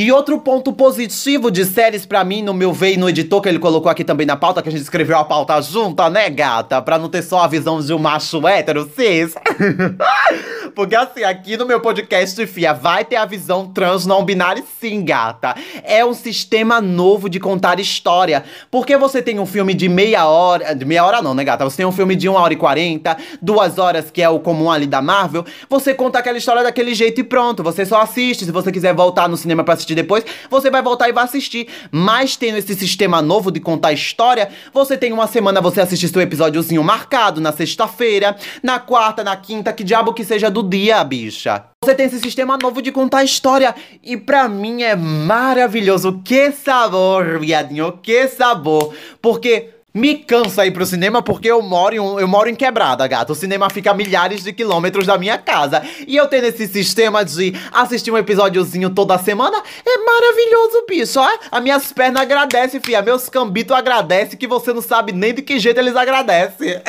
E 0.00 0.12
outro 0.12 0.38
ponto 0.38 0.72
positivo 0.72 1.50
de 1.50 1.64
séries 1.64 2.06
para 2.06 2.22
mim, 2.22 2.40
no 2.40 2.54
meu 2.54 2.72
veio 2.72 3.00
no 3.00 3.08
editor, 3.08 3.40
que 3.40 3.48
ele 3.48 3.58
colocou 3.58 3.90
aqui 3.90 4.04
também 4.04 4.24
na 4.24 4.36
pauta, 4.36 4.62
que 4.62 4.68
a 4.68 4.70
gente 4.70 4.82
escreveu 4.82 5.18
a 5.18 5.24
pauta 5.24 5.60
junta, 5.60 6.08
né, 6.08 6.30
gata? 6.30 6.80
Pra 6.80 7.00
não 7.00 7.08
ter 7.08 7.20
só 7.20 7.40
a 7.40 7.48
visão 7.48 7.80
de 7.80 7.92
um 7.92 7.98
macho 7.98 8.46
hétero 8.46 8.88
cis. 8.94 9.34
Porque 10.78 10.94
assim, 10.94 11.24
aqui 11.24 11.56
no 11.56 11.66
meu 11.66 11.80
podcast, 11.80 12.46
Fia, 12.46 12.72
vai 12.72 13.04
ter 13.04 13.16
a 13.16 13.24
visão 13.24 13.66
trans 13.66 14.06
não 14.06 14.24
binária 14.24 14.62
sim, 14.80 15.04
gata. 15.04 15.56
É 15.82 16.04
um 16.04 16.14
sistema 16.14 16.80
novo 16.80 17.28
de 17.28 17.40
contar 17.40 17.80
história. 17.80 18.44
Porque 18.70 18.96
você 18.96 19.20
tem 19.20 19.40
um 19.40 19.46
filme 19.46 19.74
de 19.74 19.88
meia 19.88 20.26
hora. 20.26 20.76
De 20.76 20.84
meia 20.84 21.04
hora 21.04 21.20
não, 21.20 21.34
né, 21.34 21.42
gata? 21.42 21.64
Você 21.64 21.78
tem 21.78 21.86
um 21.86 21.90
filme 21.90 22.14
de 22.14 22.28
uma 22.28 22.38
hora 22.38 22.52
e 22.52 22.56
quarenta, 22.56 23.16
duas 23.42 23.76
horas, 23.76 24.12
que 24.12 24.22
é 24.22 24.28
o 24.28 24.38
comum 24.38 24.70
ali 24.70 24.86
da 24.86 25.02
Marvel. 25.02 25.44
Você 25.68 25.92
conta 25.92 26.20
aquela 26.20 26.38
história 26.38 26.62
daquele 26.62 26.94
jeito 26.94 27.20
e 27.20 27.24
pronto. 27.24 27.64
Você 27.64 27.84
só 27.84 28.00
assiste. 28.00 28.44
Se 28.44 28.52
você 28.52 28.70
quiser 28.70 28.94
voltar 28.94 29.28
no 29.28 29.36
cinema 29.36 29.64
pra 29.64 29.74
assistir 29.74 29.87
depois, 29.94 30.24
você 30.50 30.70
vai 30.70 30.82
voltar 30.82 31.08
e 31.08 31.12
vai 31.12 31.24
assistir. 31.24 31.68
Mas 31.90 32.36
tendo 32.36 32.58
esse 32.58 32.74
sistema 32.74 33.22
novo 33.22 33.50
de 33.50 33.60
contar 33.60 33.92
história, 33.92 34.50
você 34.72 34.96
tem 34.96 35.12
uma 35.12 35.26
semana, 35.26 35.60
você 35.60 35.80
assiste 35.80 36.08
seu 36.08 36.22
episódiozinho 36.22 36.82
marcado 36.82 37.40
na 37.40 37.52
sexta-feira, 37.52 38.36
na 38.62 38.78
quarta, 38.78 39.24
na 39.24 39.36
quinta, 39.36 39.72
que 39.72 39.84
diabo 39.84 40.12
que 40.12 40.24
seja 40.24 40.50
do 40.50 40.62
dia, 40.62 41.02
bicha. 41.04 41.64
Você 41.84 41.94
tem 41.94 42.06
esse 42.06 42.18
sistema 42.18 42.58
novo 42.60 42.82
de 42.82 42.90
contar 42.90 43.22
história 43.22 43.74
e 44.02 44.16
pra 44.16 44.48
mim 44.48 44.82
é 44.82 44.96
maravilhoso. 44.96 46.20
Que 46.24 46.50
sabor, 46.50 47.38
viadinho, 47.38 47.92
que 48.02 48.26
sabor. 48.26 48.92
Porque 49.22 49.70
Me 49.98 50.14
cansa 50.14 50.64
ir 50.64 50.70
pro 50.70 50.86
cinema 50.86 51.20
porque 51.20 51.50
eu 51.50 51.60
moro 51.60 51.92
em, 51.92 51.98
um, 51.98 52.20
eu 52.20 52.28
moro 52.28 52.48
em 52.48 52.54
quebrada, 52.54 53.04
gato. 53.08 53.32
O 53.32 53.34
cinema 53.34 53.68
fica 53.68 53.90
a 53.90 53.94
milhares 53.94 54.44
de 54.44 54.52
quilômetros 54.52 55.08
da 55.08 55.18
minha 55.18 55.36
casa. 55.36 55.82
E 56.06 56.16
eu 56.16 56.28
tenho 56.28 56.44
esse 56.46 56.68
sistema 56.68 57.24
de 57.24 57.52
assistir 57.72 58.12
um 58.12 58.16
episódiozinho 58.16 58.90
toda 58.90 59.18
semana. 59.18 59.60
É 59.84 59.98
maravilhoso, 59.98 60.84
bicho. 60.88 61.18
Ó. 61.18 61.28
As 61.50 61.60
minhas 61.60 61.92
pernas 61.92 62.22
agradecem, 62.22 62.80
fia. 62.80 63.02
Meus 63.02 63.28
cambitos 63.28 63.76
agradecem 63.76 64.38
que 64.38 64.46
você 64.46 64.72
não 64.72 64.80
sabe 64.80 65.10
nem 65.10 65.34
de 65.34 65.42
que 65.42 65.58
jeito 65.58 65.80
eles 65.80 65.96
agradecem. 65.96 66.80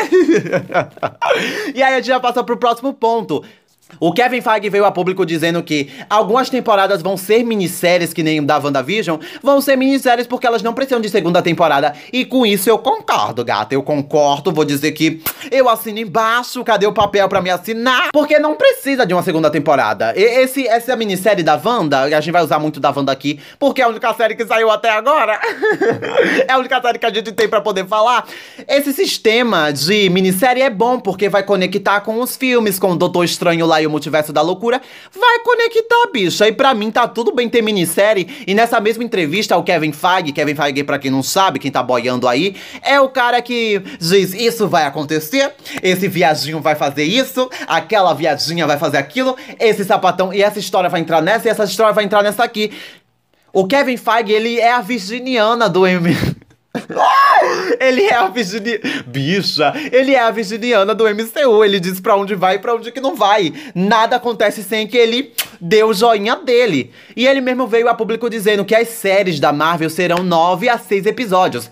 e 1.73 1.81
aí 1.81 1.93
a 1.93 1.95
gente 1.97 2.07
já 2.07 2.19
passa 2.19 2.43
pro 2.43 2.57
próximo 2.57 2.93
ponto. 2.93 3.43
O 3.99 4.13
Kevin 4.13 4.41
Feige 4.41 4.69
veio 4.69 4.85
a 4.85 4.91
público 4.91 5.25
dizendo 5.25 5.63
que 5.63 5.89
algumas 6.09 6.49
temporadas 6.49 7.01
vão 7.01 7.17
ser 7.17 7.43
minisséries, 7.43 8.13
que 8.13 8.21
nem 8.21 8.43
da 8.43 8.57
WandaVision, 8.57 9.19
vão 9.41 9.61
ser 9.61 9.75
minisséries 9.75 10.27
porque 10.27 10.45
elas 10.45 10.61
não 10.61 10.73
precisam 10.73 11.01
de 11.01 11.09
segunda 11.09 11.41
temporada. 11.41 11.93
E 12.11 12.25
com 12.25 12.45
isso 12.45 12.69
eu 12.69 12.77
concordo, 12.77 13.43
gata. 13.43 13.73
Eu 13.73 13.83
concordo, 13.83 14.51
vou 14.51 14.65
dizer 14.65 14.91
que 14.91 15.21
eu 15.51 15.67
assino 15.67 15.99
embaixo, 15.99 16.63
cadê 16.63 16.85
o 16.85 16.93
papel 16.93 17.27
para 17.27 17.41
me 17.41 17.49
assinar? 17.49 18.09
Porque 18.13 18.37
não 18.39 18.55
precisa 18.55 19.05
de 19.05 19.13
uma 19.13 19.23
segunda 19.23 19.49
temporada. 19.49 20.13
E 20.15 20.21
esse, 20.21 20.67
essa 20.67 20.95
minissérie 20.95 21.43
da 21.43 21.59
Wanda, 21.63 22.01
a 22.01 22.21
gente 22.21 22.31
vai 22.31 22.43
usar 22.43 22.59
muito 22.59 22.79
da 22.79 22.91
Wanda 22.91 23.11
aqui, 23.11 23.39
porque 23.57 23.81
é 23.81 23.85
a 23.85 23.89
única 23.89 24.13
série 24.13 24.35
que 24.35 24.45
saiu 24.45 24.69
até 24.69 24.89
agora. 24.89 25.39
é 26.47 26.51
a 26.51 26.57
única 26.57 26.81
série 26.81 26.99
que 26.99 27.05
a 27.05 27.13
gente 27.13 27.31
tem 27.31 27.47
para 27.47 27.61
poder 27.61 27.87
falar. 27.87 28.25
Esse 28.67 28.93
sistema 28.93 29.71
de 29.71 30.09
minissérie 30.09 30.61
é 30.61 30.69
bom 30.69 30.99
porque 30.99 31.27
vai 31.27 31.43
conectar 31.43 32.01
com 32.01 32.19
os 32.21 32.35
filmes, 32.35 32.77
com 32.77 32.91
o 32.91 32.95
Doutor 32.95 33.23
Estranho 33.23 33.65
lá 33.65 33.78
e 33.81 33.87
o 33.87 33.89
Multiverso 33.89 34.31
da 34.33 34.41
Loucura, 34.41 34.81
vai 35.13 35.39
conectar, 35.39 36.11
bicho. 36.11 36.43
Aí 36.43 36.51
pra 36.51 36.73
mim 36.73 36.91
tá 36.91 37.07
tudo 37.07 37.33
bem 37.33 37.49
ter 37.49 37.61
minissérie. 37.61 38.43
E 38.47 38.53
nessa 38.53 38.79
mesma 38.79 39.03
entrevista, 39.03 39.57
o 39.57 39.63
Kevin 39.63 39.91
Feige, 39.91 40.31
Kevin 40.31 40.55
Feige, 40.55 40.83
pra 40.83 40.99
quem 40.99 41.11
não 41.11 41.23
sabe, 41.23 41.59
quem 41.59 41.71
tá 41.71 41.81
boiando 41.83 42.27
aí, 42.27 42.55
é 42.81 42.99
o 42.99 43.09
cara 43.09 43.41
que 43.41 43.81
diz: 43.99 44.33
Isso 44.33 44.67
vai 44.67 44.85
acontecer, 44.85 45.53
esse 45.81 46.07
viadinho 46.07 46.59
vai 46.61 46.75
fazer 46.75 47.03
isso, 47.03 47.49
aquela 47.67 48.13
viadinha 48.13 48.65
vai 48.65 48.77
fazer 48.77 48.97
aquilo, 48.97 49.35
esse 49.59 49.83
sapatão, 49.83 50.33
e 50.33 50.41
essa 50.41 50.59
história 50.59 50.89
vai 50.89 51.01
entrar 51.01 51.21
nessa, 51.21 51.47
e 51.47 51.51
essa 51.51 51.63
história 51.63 51.93
vai 51.93 52.03
entrar 52.03 52.23
nessa 52.23 52.43
aqui. 52.43 52.71
O 53.51 53.65
Kevin 53.65 53.97
Feige, 53.97 54.31
ele 54.31 54.59
é 54.59 54.71
a 54.71 54.81
virginiana 54.81 55.67
do 55.67 55.87
M. 55.87 56.15
Ele 57.79 58.03
é 58.03 58.13
a 58.13 58.27
virginiana. 58.27 58.79
Bicha, 59.05 59.73
ele 59.91 60.13
é 60.13 60.19
a 60.19 60.31
virginiana 60.31 60.93
do 60.93 61.05
MCU. 61.05 61.63
Ele 61.63 61.79
diz 61.79 61.99
pra 61.99 62.15
onde 62.15 62.35
vai 62.35 62.55
e 62.55 62.59
pra 62.59 62.75
onde 62.75 62.91
que 62.91 63.01
não 63.01 63.15
vai. 63.15 63.53
Nada 63.73 64.15
acontece 64.15 64.63
sem 64.63 64.87
que 64.87 64.97
ele 64.97 65.33
dê 65.59 65.83
o 65.83 65.93
joinha 65.93 66.35
dele. 66.35 66.91
E 67.15 67.27
ele 67.27 67.41
mesmo 67.41 67.67
veio 67.67 67.89
a 67.89 67.93
público 67.93 68.29
dizendo 68.29 68.65
que 68.65 68.75
as 68.75 68.89
séries 68.89 69.39
da 69.39 69.51
Marvel 69.51 69.89
serão 69.89 70.23
nove 70.23 70.69
a 70.69 70.77
seis 70.77 71.05
episódios. 71.05 71.69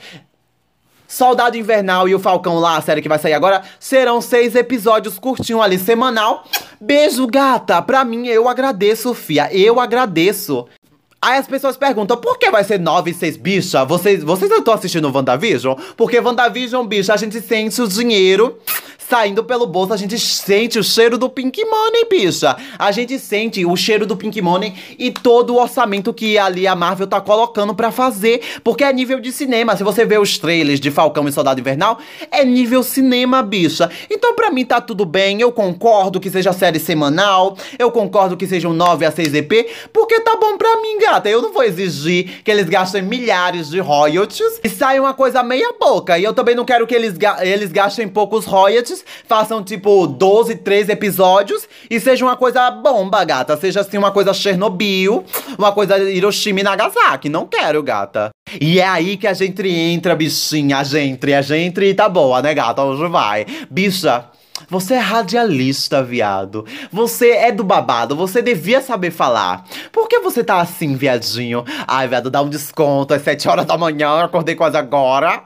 Soldado 1.07 1.57
Invernal 1.57 2.09
e 2.09 2.13
o 2.13 2.19
Falcão 2.19 2.59
lá, 2.59 2.75
a 2.75 2.81
série 2.81 3.01
que 3.01 3.07
vai 3.07 3.17
sair 3.17 3.33
agora, 3.33 3.63
serão 3.79 4.19
seis 4.19 4.55
episódios 4.55 5.17
curtinho 5.17 5.61
ali, 5.61 5.79
semanal. 5.79 6.43
Beijo, 6.81 7.25
gata. 7.25 7.81
Pra 7.81 8.03
mim, 8.03 8.27
eu 8.27 8.49
agradeço, 8.49 9.13
fia. 9.13 9.49
Eu 9.53 9.79
agradeço. 9.79 10.67
Aí 11.21 11.39
as 11.39 11.47
pessoas 11.47 11.75
perguntam, 11.75 12.15
por 12.17 12.37
que 12.37 12.49
vai 12.51 12.63
ser 12.63 12.79
9 12.79 13.11
e 13.11 13.13
6, 13.13 13.37
bicha? 13.37 13.83
Vocês, 13.83 14.23
vocês 14.23 14.49
não 14.49 14.59
estão 14.59 14.73
assistindo 14.73 15.11
WandaVision? 15.11 15.75
Porque 15.95 16.19
WandaVision, 16.19 16.85
bicha, 16.85 17.13
a 17.13 17.17
gente 17.17 17.41
sente 17.41 17.81
o 17.81 17.87
dinheiro 17.87 18.57
saindo 19.09 19.43
pelo 19.43 19.65
bolso, 19.65 19.93
a 19.93 19.97
gente 19.97 20.19
sente 20.19 20.77
o 20.77 20.83
cheiro 20.83 21.17
do 21.17 21.29
Pink 21.29 21.63
Money, 21.63 22.05
bicha. 22.09 22.57
A 22.77 22.91
gente 22.91 23.17
sente 23.17 23.65
o 23.65 23.75
cheiro 23.75 24.05
do 24.05 24.17
Pink 24.17 24.41
Money 24.41 24.73
e 24.99 25.11
todo 25.11 25.53
o 25.53 25.61
orçamento 25.61 26.13
que 26.13 26.37
ali 26.37 26.67
a 26.67 26.75
Marvel 26.75 27.07
tá 27.07 27.21
colocando 27.21 27.73
para 27.73 27.89
fazer, 27.89 28.41
porque 28.63 28.83
é 28.83 28.91
nível 28.91 29.19
de 29.19 29.31
cinema. 29.31 29.77
Se 29.77 29.83
você 29.83 30.03
vê 30.03 30.17
os 30.17 30.37
trailers 30.37 30.79
de 30.79 30.91
Falcão 30.91 31.27
e 31.27 31.31
Soldado 31.31 31.59
Invernal, 31.59 31.99
é 32.29 32.43
nível 32.43 32.83
cinema, 32.83 33.41
bicha. 33.41 33.89
Então 34.09 34.35
para 34.35 34.51
mim 34.51 34.65
tá 34.65 34.81
tudo 34.81 35.05
bem, 35.05 35.39
eu 35.39 35.53
concordo 35.53 36.19
que 36.19 36.29
seja 36.29 36.51
série 36.51 36.79
semanal, 36.79 37.57
eu 37.79 37.89
concordo 37.89 38.35
que 38.35 38.45
sejam 38.45 38.73
9 38.73 39.05
a 39.05 39.11
6 39.11 39.33
EP, 39.35 39.69
porque 39.93 40.19
tá 40.19 40.35
bom 40.35 40.57
pra 40.57 40.81
mim, 40.81 40.99
gata. 40.99 41.29
Eu 41.29 41.41
não 41.41 41.53
vou 41.53 41.63
exigir 41.63 42.41
que 42.43 42.51
eles 42.51 42.67
gastem 42.67 43.01
milhares 43.01 43.69
de 43.69 43.79
royalties 43.79 44.59
e 44.63 44.69
saia 44.69 45.01
uma 45.01 45.13
coisa 45.13 45.41
meia 45.43 45.73
boca. 45.79 46.19
E 46.19 46.25
eu 46.25 46.33
também 46.33 46.55
não 46.55 46.65
quero 46.65 46.85
que 46.85 46.93
eles, 46.93 47.17
ga 47.17 47.37
eles 47.45 47.71
gastem 47.71 48.07
poucos 48.07 48.45
royalties 48.45 48.96
façam 49.25 49.63
tipo 49.63 50.07
12, 50.07 50.55
13 50.55 50.91
episódios 50.91 51.67
e 51.89 51.99
seja 51.99 52.25
uma 52.25 52.35
coisa 52.35 52.69
bomba, 52.71 53.23
gata. 53.23 53.57
Seja 53.57 53.81
assim 53.81 53.97
uma 53.97 54.11
coisa 54.11 54.33
Chernobyl, 54.33 55.23
uma 55.57 55.71
coisa 55.71 55.97
Hiroshima 55.97 56.59
e 56.59 56.63
Nagasaki. 56.63 57.29
Não 57.29 57.45
quero, 57.45 57.81
gata. 57.83 58.29
E 58.59 58.79
é 58.79 58.87
aí 58.87 59.17
que 59.17 59.27
a 59.27 59.33
gente 59.33 59.67
entra, 59.67 60.15
bichinha, 60.15 60.77
a 60.77 60.83
gente, 60.83 61.33
a 61.33 61.41
gente 61.41 61.93
tá 61.93 62.07
boa, 62.07 62.41
né, 62.41 62.53
gata? 62.53 62.83
Hoje 62.83 63.07
vai. 63.09 63.45
Bicha, 63.69 64.25
você 64.69 64.95
é 64.95 64.99
radialista, 64.99 66.01
viado. 66.01 66.65
Você 66.91 67.29
é 67.31 67.51
do 67.51 67.63
babado, 67.63 68.15
você 68.15 68.41
devia 68.41 68.81
saber 68.81 69.11
falar. 69.11 69.65
Por 69.91 70.07
que 70.07 70.19
você 70.19 70.43
tá 70.43 70.59
assim, 70.59 70.95
viadinho? 70.95 71.63
Ai, 71.87 72.07
viado, 72.07 72.31
dá 72.31 72.41
um 72.41 72.49
desconto, 72.49 73.13
é 73.13 73.19
7 73.19 73.47
horas 73.47 73.65
da 73.65 73.77
manhã, 73.77 74.23
acordei 74.23 74.55
quase 74.55 74.75
agora. 74.75 75.43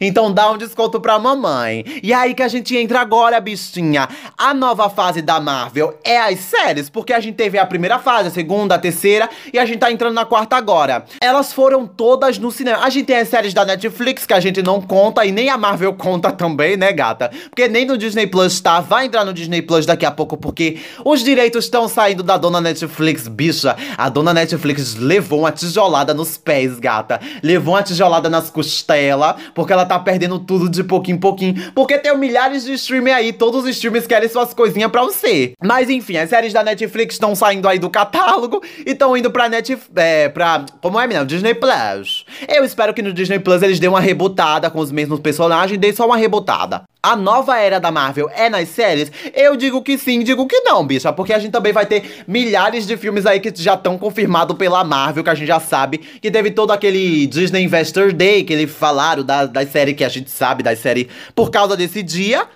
Então 0.00 0.32
dá 0.32 0.50
um 0.50 0.58
desconto 0.58 1.00
pra 1.00 1.18
mamãe. 1.18 1.84
E 2.02 2.12
aí 2.12 2.34
que 2.34 2.42
a 2.42 2.48
gente 2.48 2.76
entra 2.76 3.00
agora, 3.00 3.40
bichinha. 3.40 4.08
A 4.36 4.52
nova 4.52 4.90
fase 4.90 5.22
da 5.22 5.40
Marvel 5.40 5.98
é 6.04 6.18
as 6.18 6.38
séries, 6.40 6.90
porque 6.90 7.12
a 7.12 7.20
gente 7.20 7.36
teve 7.36 7.58
a 7.58 7.66
primeira 7.66 7.98
fase, 7.98 8.28
a 8.28 8.30
segunda, 8.30 8.74
a 8.74 8.78
terceira, 8.78 9.28
e 9.52 9.58
a 9.58 9.64
gente 9.64 9.78
tá 9.78 9.90
entrando 9.90 10.14
na 10.14 10.24
quarta 10.24 10.56
agora. 10.56 11.04
Elas 11.20 11.52
foram 11.52 11.86
todas 11.86 12.38
no 12.38 12.50
cinema. 12.50 12.78
A 12.84 12.90
gente 12.90 13.06
tem 13.06 13.16
as 13.16 13.28
séries 13.28 13.54
da 13.54 13.64
Netflix 13.64 14.26
que 14.26 14.34
a 14.34 14.40
gente 14.40 14.62
não 14.62 14.80
conta, 14.80 15.24
e 15.24 15.32
nem 15.32 15.48
a 15.48 15.56
Marvel 15.56 15.94
conta 15.94 16.30
também, 16.30 16.76
né, 16.76 16.92
gata? 16.92 17.30
Porque 17.48 17.68
nem 17.68 17.84
no 17.84 17.96
Disney 17.96 18.26
Plus 18.26 18.60
tá. 18.60 18.80
Vai 18.80 19.06
entrar 19.06 19.24
no 19.24 19.32
Disney 19.32 19.62
Plus 19.62 19.86
daqui 19.86 20.06
a 20.06 20.10
pouco, 20.10 20.36
porque 20.36 20.78
os 21.04 21.22
direitos 21.22 21.64
estão 21.64 21.88
saindo 21.88 22.22
da 22.22 22.36
dona 22.36 22.60
Netflix, 22.60 23.28
bicha. 23.28 23.76
A 23.96 24.08
dona 24.08 24.32
Netflix 24.34 24.94
levou 24.94 25.40
uma 25.40 25.52
tijolada 25.52 26.14
nos 26.14 26.36
pés, 26.36 26.78
gata. 26.78 27.20
Levou 27.42 27.74
uma 27.74 27.82
tijolada 27.82 28.28
nas 28.28 28.50
costelas, 28.50 29.36
porque 29.54 29.72
ela 29.72 29.79
ela 29.80 29.88
tá 29.88 29.98
perdendo 29.98 30.38
tudo 30.38 30.68
de 30.68 30.84
pouquinho 30.84 31.16
em 31.16 31.20
pouquinho. 31.20 31.72
Porque 31.74 31.98
tem 31.98 32.16
milhares 32.16 32.64
de 32.64 32.72
streamers 32.74 33.16
aí, 33.16 33.32
todos 33.32 33.64
os 33.64 33.70
streamers 33.70 34.06
querem 34.06 34.28
suas 34.28 34.54
coisinhas 34.54 34.90
pra 34.90 35.02
você. 35.02 35.52
Mas 35.62 35.88
enfim, 35.90 36.16
as 36.16 36.30
séries 36.30 36.52
da 36.52 36.62
Netflix 36.62 37.14
estão 37.14 37.34
saindo 37.34 37.68
aí 37.68 37.78
do 37.78 37.90
catálogo 37.90 38.62
e 38.86 38.90
estão 38.90 39.16
indo 39.16 39.30
pra 39.30 39.48
Netflix. 39.48 39.90
É, 39.96 40.28
pra. 40.28 40.64
Como 40.80 41.00
é, 41.00 41.06
menino? 41.06 41.26
Disney 41.26 41.54
Plus. 41.54 42.24
Eu 42.48 42.64
espero 42.64 42.94
que 42.94 43.02
no 43.02 43.12
Disney 43.12 43.38
Plus 43.38 43.62
eles 43.62 43.80
dêem 43.80 43.90
uma 43.90 44.00
rebotada 44.00 44.70
com 44.70 44.78
os 44.78 44.92
mesmos 44.92 45.20
personagens, 45.20 45.78
dê 45.78 45.92
só 45.92 46.06
uma 46.06 46.16
rebotada. 46.16 46.84
A 47.02 47.16
nova 47.16 47.58
era 47.58 47.80
da 47.80 47.90
Marvel 47.90 48.30
é 48.34 48.50
nas 48.50 48.68
séries? 48.68 49.10
Eu 49.34 49.56
digo 49.56 49.82
que 49.82 49.96
sim, 49.96 50.22
digo 50.22 50.46
que 50.46 50.60
não, 50.60 50.86
bicha. 50.86 51.10
Porque 51.10 51.32
a 51.32 51.38
gente 51.38 51.50
também 51.50 51.72
vai 51.72 51.86
ter 51.86 52.24
milhares 52.28 52.86
de 52.86 52.94
filmes 52.94 53.24
aí 53.24 53.40
que 53.40 53.50
já 53.56 53.72
estão 53.72 53.96
confirmados 53.96 54.54
pela 54.58 54.84
Marvel, 54.84 55.24
que 55.24 55.30
a 55.30 55.34
gente 55.34 55.48
já 55.48 55.58
sabe. 55.58 55.96
Que 55.96 56.30
teve 56.30 56.50
todo 56.50 56.72
aquele 56.72 57.26
Disney 57.26 57.62
Investor 57.62 58.12
Day 58.12 58.44
que 58.44 58.52
eles 58.52 58.70
falaram 58.70 59.24
da, 59.24 59.46
das 59.46 59.70
série 59.70 59.94
que 59.94 60.04
a 60.04 60.08
gente 60.10 60.30
sabe, 60.30 60.62
das 60.62 60.78
séries 60.78 61.06
por 61.34 61.50
causa 61.50 61.74
desse 61.74 62.02
dia. 62.02 62.46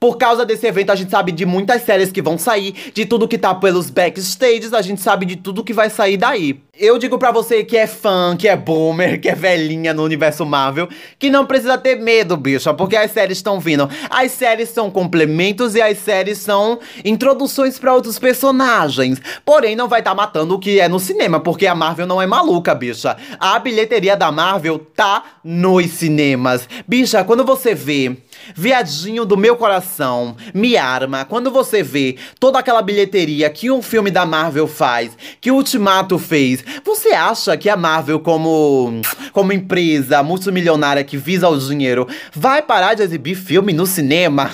Por 0.00 0.16
causa 0.16 0.46
desse 0.46 0.66
evento, 0.66 0.90
a 0.90 0.94
gente 0.94 1.10
sabe 1.10 1.30
de 1.30 1.44
muitas 1.44 1.82
séries 1.82 2.10
que 2.10 2.22
vão 2.22 2.38
sair, 2.38 2.90
de 2.94 3.04
tudo 3.04 3.28
que 3.28 3.36
tá 3.36 3.54
pelos 3.54 3.90
backstages, 3.90 4.72
a 4.72 4.80
gente 4.80 4.98
sabe 4.98 5.26
de 5.26 5.36
tudo 5.36 5.62
que 5.62 5.74
vai 5.74 5.90
sair 5.90 6.16
daí. 6.16 6.58
Eu 6.74 6.96
digo 6.96 7.18
para 7.18 7.30
você 7.30 7.62
que 7.62 7.76
é 7.76 7.86
fã, 7.86 8.34
que 8.34 8.48
é 8.48 8.56
boomer, 8.56 9.20
que 9.20 9.28
é 9.28 9.34
velhinha 9.34 9.92
no 9.92 10.02
universo 10.02 10.46
Marvel, 10.46 10.88
que 11.18 11.28
não 11.28 11.44
precisa 11.44 11.76
ter 11.76 11.96
medo, 11.96 12.34
bicha, 12.34 12.72
porque 12.72 12.96
as 12.96 13.10
séries 13.10 13.36
estão 13.36 13.60
vindo. 13.60 13.90
As 14.08 14.32
séries 14.32 14.70
são 14.70 14.90
complementos 14.90 15.74
e 15.74 15.82
as 15.82 15.98
séries 15.98 16.38
são 16.38 16.78
introduções 17.04 17.78
para 17.78 17.92
outros 17.92 18.18
personagens. 18.18 19.20
Porém, 19.44 19.76
não 19.76 19.86
vai 19.86 20.00
estar 20.00 20.12
tá 20.12 20.16
matando 20.16 20.54
o 20.54 20.58
que 20.58 20.80
é 20.80 20.88
no 20.88 20.98
cinema, 20.98 21.40
porque 21.40 21.66
a 21.66 21.74
Marvel 21.74 22.06
não 22.06 22.22
é 22.22 22.26
maluca, 22.26 22.74
bicha. 22.74 23.18
A 23.38 23.58
bilheteria 23.58 24.16
da 24.16 24.32
Marvel 24.32 24.78
tá 24.78 25.22
nos 25.44 25.90
cinemas. 25.90 26.66
Bicha, 26.88 27.22
quando 27.22 27.44
você 27.44 27.74
vê 27.74 28.16
Viadinho 28.54 29.24
do 29.24 29.36
meu 29.36 29.56
coração, 29.56 30.36
me 30.54 30.76
arma 30.76 31.24
quando 31.24 31.50
você 31.50 31.82
vê 31.82 32.16
toda 32.38 32.58
aquela 32.58 32.82
bilheteria 32.82 33.50
que 33.50 33.70
um 33.70 33.82
filme 33.82 34.10
da 34.10 34.24
Marvel 34.26 34.66
faz, 34.66 35.16
que 35.40 35.50
o 35.50 35.56
Ultimato 35.56 36.18
fez. 36.18 36.64
Você 36.84 37.10
acha 37.10 37.56
que 37.56 37.68
a 37.68 37.76
Marvel, 37.76 38.20
como, 38.20 39.00
como 39.32 39.52
empresa 39.52 40.22
multimilionária 40.22 41.04
que 41.04 41.16
visa 41.16 41.48
o 41.48 41.58
dinheiro, 41.58 42.06
vai 42.32 42.62
parar 42.62 42.94
de 42.94 43.02
exibir 43.02 43.34
filme 43.34 43.72
no 43.72 43.86
cinema? 43.86 44.50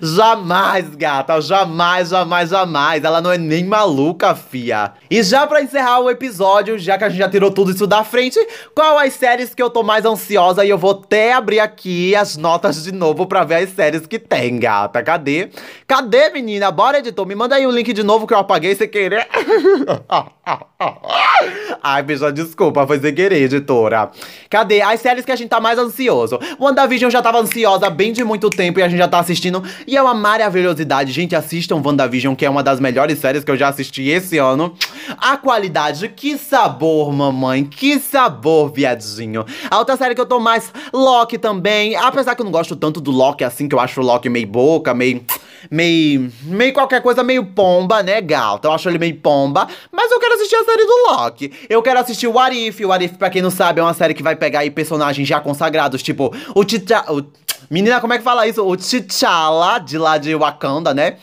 Jamais, 0.00 0.94
gata, 0.94 1.40
jamais, 1.40 2.08
jamais, 2.08 2.50
jamais. 2.50 3.04
Ela 3.04 3.20
não 3.20 3.30
é 3.30 3.38
nem 3.38 3.64
maluca, 3.64 4.34
fia. 4.34 4.92
E 5.10 5.22
já 5.22 5.46
pra 5.46 5.62
encerrar 5.62 6.00
o 6.00 6.10
episódio, 6.10 6.78
já 6.78 6.98
que 6.98 7.04
a 7.04 7.08
gente 7.08 7.18
já 7.18 7.28
tirou 7.28 7.50
tudo 7.50 7.70
isso 7.70 7.86
da 7.86 8.04
frente, 8.04 8.38
qual 8.74 8.98
as 8.98 9.14
séries 9.14 9.54
que 9.54 9.62
eu 9.62 9.70
tô 9.70 9.82
mais 9.82 10.04
ansiosa? 10.04 10.64
E 10.64 10.70
eu 10.70 10.78
vou 10.78 10.92
até 10.92 11.32
abrir 11.32 11.60
aqui 11.60 12.14
as 12.14 12.36
notas 12.36 12.82
de 12.82 12.92
novo 12.92 13.26
pra 13.26 13.44
ver 13.44 13.56
as 13.56 13.70
séries 13.70 14.06
que 14.06 14.18
tem, 14.18 14.58
gata. 14.58 15.02
Cadê? 15.02 15.50
Cadê, 15.86 16.30
menina? 16.30 16.70
Bora, 16.70 16.98
editor, 16.98 17.26
me 17.26 17.34
manda 17.34 17.54
aí 17.54 17.66
o 17.66 17.70
link 17.70 17.92
de 17.92 18.02
novo 18.02 18.26
que 18.26 18.34
eu 18.34 18.38
apaguei 18.38 18.74
sem 18.74 18.88
querer. 18.88 19.26
Ai, 21.82 22.02
bicha, 22.02 22.32
desculpa, 22.32 22.86
foi 22.86 22.98
sem 22.98 23.14
querer, 23.14 23.42
editora. 23.42 24.10
Cadê 24.50 24.82
as 24.82 25.00
séries 25.00 25.24
que 25.24 25.32
a 25.32 25.36
gente 25.36 25.48
tá 25.48 25.60
mais 25.60 25.78
ansioso? 25.78 26.38
WandaVision 26.58 27.10
já 27.10 27.22
tava 27.22 27.38
ansiosa 27.38 27.88
bem 27.88 28.12
de 28.12 28.24
muito 28.24 28.50
tempo 28.50 28.80
e 28.80 28.82
a 28.82 28.88
gente 28.88 28.98
já 28.98 29.08
tá 29.08 29.18
assistindo. 29.18 29.62
E 29.86 29.96
é 29.96 30.02
uma 30.02 30.14
maravilhosidade. 30.14 31.12
Gente, 31.12 31.36
assistam 31.36 31.80
WandaVision, 31.84 32.34
que 32.34 32.44
é 32.44 32.50
uma 32.50 32.62
das 32.62 32.80
melhores 32.80 33.18
séries 33.18 33.44
que 33.44 33.50
eu 33.50 33.56
já 33.56 33.68
assisti 33.68 34.08
esse 34.08 34.38
ano. 34.38 34.74
A 35.18 35.36
qualidade, 35.36 36.08
que 36.08 36.36
sabor, 36.36 37.12
mamãe. 37.12 37.64
Que 37.64 37.98
sabor, 38.00 38.72
viadinho. 38.72 39.44
A 39.70 39.78
outra 39.78 39.96
série 39.96 40.14
que 40.14 40.20
eu 40.20 40.26
tô 40.26 40.40
mais, 40.40 40.72
Loki 40.92 41.38
também. 41.38 41.94
Apesar 41.96 42.34
que 42.34 42.40
eu 42.40 42.44
não 42.44 42.52
gosto 42.52 42.74
tanto 42.74 43.00
do 43.00 43.10
Loki 43.10 43.44
assim, 43.44 43.68
que 43.68 43.74
eu 43.74 43.80
acho 43.80 44.00
o 44.00 44.04
Loki 44.04 44.28
meio 44.28 44.46
boca, 44.46 44.92
meio 44.92 45.22
meio. 45.70 46.30
meio 46.42 46.72
qualquer 46.72 47.02
coisa, 47.02 47.22
meio 47.22 47.44
pomba, 47.46 48.02
né, 48.02 48.20
Gal? 48.20 48.56
Então 48.56 48.70
eu 48.70 48.74
acho 48.74 48.88
ele 48.88 48.98
meio 48.98 49.16
pomba. 49.16 49.66
Mas 49.92 50.10
eu 50.10 50.18
quero 50.18 50.34
assistir 50.34 50.56
a 50.56 50.64
série 50.64 50.84
do 50.84 51.10
Loki. 51.10 51.52
Eu 51.68 51.82
quero 51.82 52.00
assistir 52.00 52.26
o 52.26 52.38
Arif. 52.38 52.84
O 52.84 52.92
Arif, 52.92 53.16
pra 53.16 53.30
quem 53.30 53.42
não 53.42 53.50
sabe, 53.50 53.80
é 53.80 53.82
uma 53.82 53.94
série 53.94 54.14
que 54.14 54.22
vai 54.22 54.36
pegar 54.36 54.60
aí 54.60 54.70
personagens 54.70 55.26
já 55.26 55.40
consagrados, 55.40 56.02
tipo 56.02 56.34
o 56.54 56.64
T'Challa. 56.64 57.26
Menina, 57.68 58.00
como 58.00 58.12
é 58.12 58.18
que 58.18 58.24
fala 58.24 58.46
isso? 58.46 58.64
O 58.64 58.76
T'Challa, 58.76 59.78
de 59.78 59.98
lá 59.98 60.18
de 60.18 60.34
Wakanda, 60.34 60.94
né? 60.94 61.16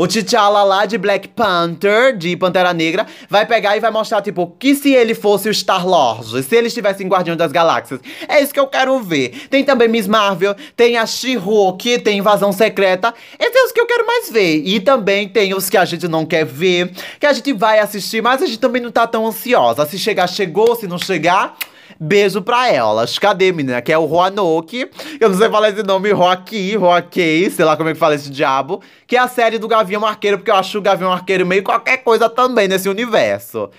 O 0.00 0.06
T'Challa 0.06 0.62
lá 0.62 0.86
de 0.86 0.96
Black 0.96 1.26
Panther, 1.26 2.16
de 2.16 2.36
Pantera 2.36 2.72
Negra, 2.72 3.04
vai 3.28 3.44
pegar 3.44 3.76
e 3.76 3.80
vai 3.80 3.90
mostrar, 3.90 4.22
tipo, 4.22 4.54
que 4.56 4.72
se 4.76 4.94
ele 4.94 5.12
fosse 5.12 5.48
o 5.48 5.52
Star-Lord, 5.52 6.40
se 6.40 6.54
ele 6.54 6.68
estivesse 6.68 7.02
em 7.02 7.08
Guardião 7.08 7.36
das 7.36 7.50
Galáxias. 7.50 7.98
É 8.28 8.40
isso 8.40 8.54
que 8.54 8.60
eu 8.60 8.68
quero 8.68 9.00
ver. 9.00 9.48
Tem 9.50 9.64
também 9.64 9.88
Miss 9.88 10.06
Marvel, 10.06 10.54
tem 10.76 10.96
a 10.96 11.04
She-Hulk, 11.04 11.98
tem 11.98 12.18
Invasão 12.18 12.52
Secreta. 12.52 13.12
Esses 13.40 13.52
são 13.52 13.66
os 13.66 13.72
que 13.72 13.80
eu 13.80 13.86
quero 13.86 14.06
mais 14.06 14.30
ver. 14.30 14.62
E 14.64 14.78
também 14.78 15.28
tem 15.28 15.52
os 15.52 15.68
que 15.68 15.76
a 15.76 15.84
gente 15.84 16.06
não 16.06 16.24
quer 16.24 16.44
ver, 16.44 16.92
que 17.18 17.26
a 17.26 17.32
gente 17.32 17.52
vai 17.52 17.80
assistir, 17.80 18.22
mas 18.22 18.40
a 18.40 18.46
gente 18.46 18.60
também 18.60 18.80
não 18.80 18.92
tá 18.92 19.04
tão 19.04 19.26
ansiosa. 19.26 19.84
Se 19.84 19.98
chegar, 19.98 20.28
chegou, 20.28 20.76
se 20.76 20.86
não 20.86 20.96
chegar... 20.96 21.56
Beijo 21.98 22.42
pra 22.42 22.70
elas. 22.70 23.18
Cadê, 23.18 23.52
menina? 23.52 23.80
Que 23.80 23.92
é 23.92 23.98
o 23.98 24.04
Roanoke. 24.04 24.90
Eu 25.20 25.28
não 25.28 25.38
sei 25.38 25.48
falar 25.48 25.70
esse 25.70 25.82
nome, 25.82 26.10
Roaki, 26.12 26.76
Roakei, 26.76 27.50
sei 27.50 27.64
lá 27.64 27.76
como 27.76 27.88
é 27.88 27.92
que 27.92 27.98
fala 27.98 28.14
esse 28.14 28.30
diabo. 28.30 28.82
Que 29.06 29.16
é 29.16 29.20
a 29.20 29.28
série 29.28 29.58
do 29.58 29.68
Gavião 29.68 30.04
Arqueiro, 30.04 30.38
porque 30.38 30.50
eu 30.50 30.56
acho 30.56 30.78
o 30.78 30.82
Gavião 30.82 31.12
Arqueiro 31.12 31.46
meio 31.46 31.62
qualquer 31.62 31.98
coisa 31.98 32.28
também 32.28 32.68
nesse 32.68 32.88
universo. 32.88 33.70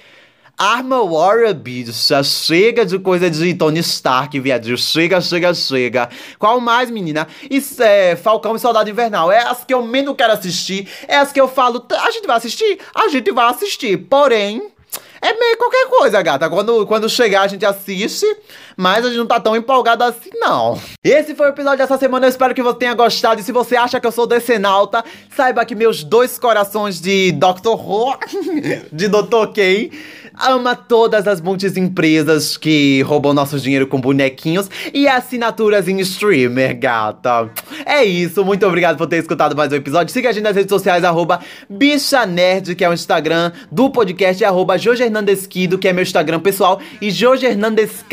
Arma 0.59 1.01
Warrior, 1.01 1.53
bicha. 1.53 2.21
Chega 2.21 2.85
de 2.85 2.99
coisa 2.99 3.29
de 3.29 3.53
Tony 3.53 3.79
Stark, 3.79 4.37
viadinho. 4.41 4.77
Chega, 4.77 5.21
chega, 5.21 5.53
chega. 5.53 6.09
Qual 6.37 6.59
mais, 6.59 6.91
menina? 6.91 7.25
Isso 7.49 7.81
é 7.81 8.17
Falcão 8.17 8.57
e 8.57 8.59
Soldado 8.59 8.89
Invernal. 8.89 9.31
É 9.31 9.41
as 9.43 9.63
que 9.63 9.73
eu 9.73 9.81
menos 9.81 10.15
quero 10.17 10.33
assistir. 10.33 10.85
É 11.07 11.15
as 11.15 11.31
que 11.31 11.39
eu 11.39 11.47
falo, 11.47 11.85
a 11.89 12.11
gente 12.11 12.27
vai 12.27 12.35
assistir? 12.35 12.77
A 12.93 13.07
gente 13.07 13.31
vai 13.31 13.49
assistir. 13.49 13.95
Porém, 13.95 14.69
é 15.21 15.33
meio 15.33 15.57
qualquer 15.57 15.87
coisa, 15.87 16.21
gata. 16.21 16.49
Quando, 16.49 16.85
quando 16.85 17.09
chegar, 17.09 17.41
a 17.41 17.47
gente 17.47 17.65
assiste, 17.65 18.25
mas 18.77 19.05
a 19.05 19.09
gente 19.09 19.17
não 19.17 19.27
tá 19.27 19.39
tão 19.39 19.55
empolgado 19.55 20.03
assim, 20.03 20.29
não. 20.33 20.79
Esse 21.03 21.35
foi 21.35 21.47
o 21.47 21.49
episódio 21.49 21.79
dessa 21.79 21.97
semana. 21.97 22.25
Eu 22.25 22.29
espero 22.29 22.53
que 22.53 22.63
você 22.63 22.79
tenha 22.79 22.93
gostado. 22.93 23.41
E 23.41 23.43
se 23.43 23.51
você 23.51 23.75
acha 23.75 23.99
que 23.99 24.07
eu 24.07 24.11
sou 24.11 24.25
decenalta, 24.25 25.03
saiba 25.35 25.65
que 25.65 25.75
meus 25.75 26.03
dois 26.03 26.39
corações 26.39 27.01
de 27.01 27.31
Dr. 27.33 27.69
Who, 27.69 28.17
de 28.91 29.07
Dr. 29.07 29.47
K, 29.53 29.91
ama 30.39 30.75
todas 30.75 31.27
as 31.27 31.41
montes 31.41 31.75
empresas 31.75 32.55
que 32.55 33.01
roubam 33.01 33.33
nosso 33.33 33.59
dinheiro 33.59 33.87
com 33.87 33.99
bonequinhos 33.99 34.69
e 34.93 35.07
assinaturas 35.07 35.87
em 35.87 35.99
streamer, 35.99 36.79
gata. 36.79 37.49
É 37.85 38.03
isso, 38.03 38.45
muito 38.45 38.65
obrigado 38.65 38.97
por 38.97 39.07
ter 39.07 39.17
escutado 39.17 39.55
mais 39.55 39.71
um 39.71 39.75
episódio. 39.75 40.13
Siga 40.13 40.29
a 40.29 40.31
gente 40.31 40.43
nas 40.43 40.55
redes 40.55 40.69
sociais, 40.69 41.03
arroba 41.03 41.41
bichanerd, 41.69 42.75
que 42.75 42.83
é 42.83 42.89
o 42.89 42.93
Instagram 42.93 43.51
do 43.71 43.89
podcast, 43.89 44.41
e 44.41 44.45
arroba 44.45 44.77
Hernandesquido, 45.09 45.77
que 45.77 45.87
é 45.87 45.93
meu 45.93 46.03
Instagram 46.03 46.39
pessoal, 46.39 46.79
e 47.01 47.11
Jorge 47.11 47.45
Hernandesk, 47.45 48.05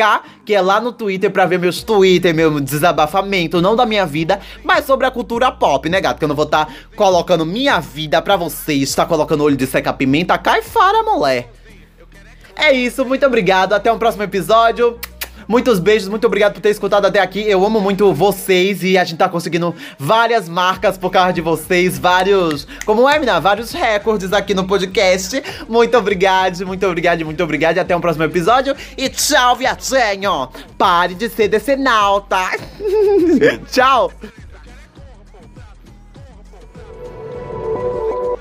que 0.45 0.55
é 0.55 0.61
lá 0.61 0.81
no 0.81 0.93
Twitter 0.93 1.31
pra 1.31 1.47
ver 1.47 1.59
meus 1.59 1.83
Twitter, 1.83 2.35
meu 2.35 2.59
desabafamento, 2.61 3.63
não 3.63 3.77
da 3.77 3.87
minha 3.87 4.05
vida, 4.05 4.41
mas 4.65 4.85
sobre 4.85 5.07
a 5.07 5.11
cultura 5.11 5.53
pop, 5.53 5.89
né, 5.89 6.01
gato? 6.01 6.19
Que 6.19 6.25
eu 6.25 6.29
não 6.29 6.35
vou 6.35 6.47
estar 6.47 6.67
tá 6.67 6.73
colocando 6.97 7.47
minha 7.47 7.79
vida 7.79 8.21
pra 8.21 8.37
vocês, 8.37 8.95
tá 8.95 9.07
colocando 9.07 9.45
olho 9.45 9.57
de 9.57 9.67
seca 9.67 9.93
pimenta, 9.93 10.37
cai 10.39 10.63
fora, 10.63 11.03
mulher. 11.03 11.53
É 12.57 12.73
isso, 12.73 13.05
muito 13.05 13.27
obrigado. 13.27 13.75
Até 13.75 13.93
um 13.93 13.99
próximo 13.99 14.23
episódio. 14.23 14.99
Muitos 15.49 15.79
beijos, 15.79 16.09
muito 16.09 16.27
obrigado 16.27 16.55
por 16.55 16.61
ter 16.61 16.71
escutado 16.71 17.07
até 17.07 17.21
aqui. 17.21 17.41
Eu 17.41 17.65
amo 17.65 17.81
muito 17.81 18.13
vocês 18.13 18.83
e 18.83 18.99
a 18.99 19.05
gente 19.05 19.19
tá 19.19 19.29
conseguindo 19.29 19.75
várias 19.99 20.49
marcas 20.49 20.99
por 20.99 21.11
causa 21.11 21.33
de 21.33 21.41
vocês, 21.41 21.99
vários. 21.99 22.67
Como 22.85 23.09
é, 23.09 23.19
mina? 23.19 23.41
Vários 23.41 23.73
recordes 23.73 24.33
aqui 24.33 24.55
no 24.55 24.65
podcast. 24.65 25.43
Muito 25.69 25.97
obrigado, 25.97 26.67
muito 26.67 26.87
obrigado, 26.87 27.25
muito 27.25 27.43
obrigado. 27.43 27.79
Até 27.79 27.97
um 27.97 28.01
próximo 28.01 28.25
episódio. 28.25 28.75
E 28.97 29.09
tchau, 29.09 29.57
viadinho! 29.57 30.49
Pare 30.77 31.15
de 31.15 31.29
ser 31.29 31.49
decenalta! 31.49 32.51
tchau! 33.71 34.13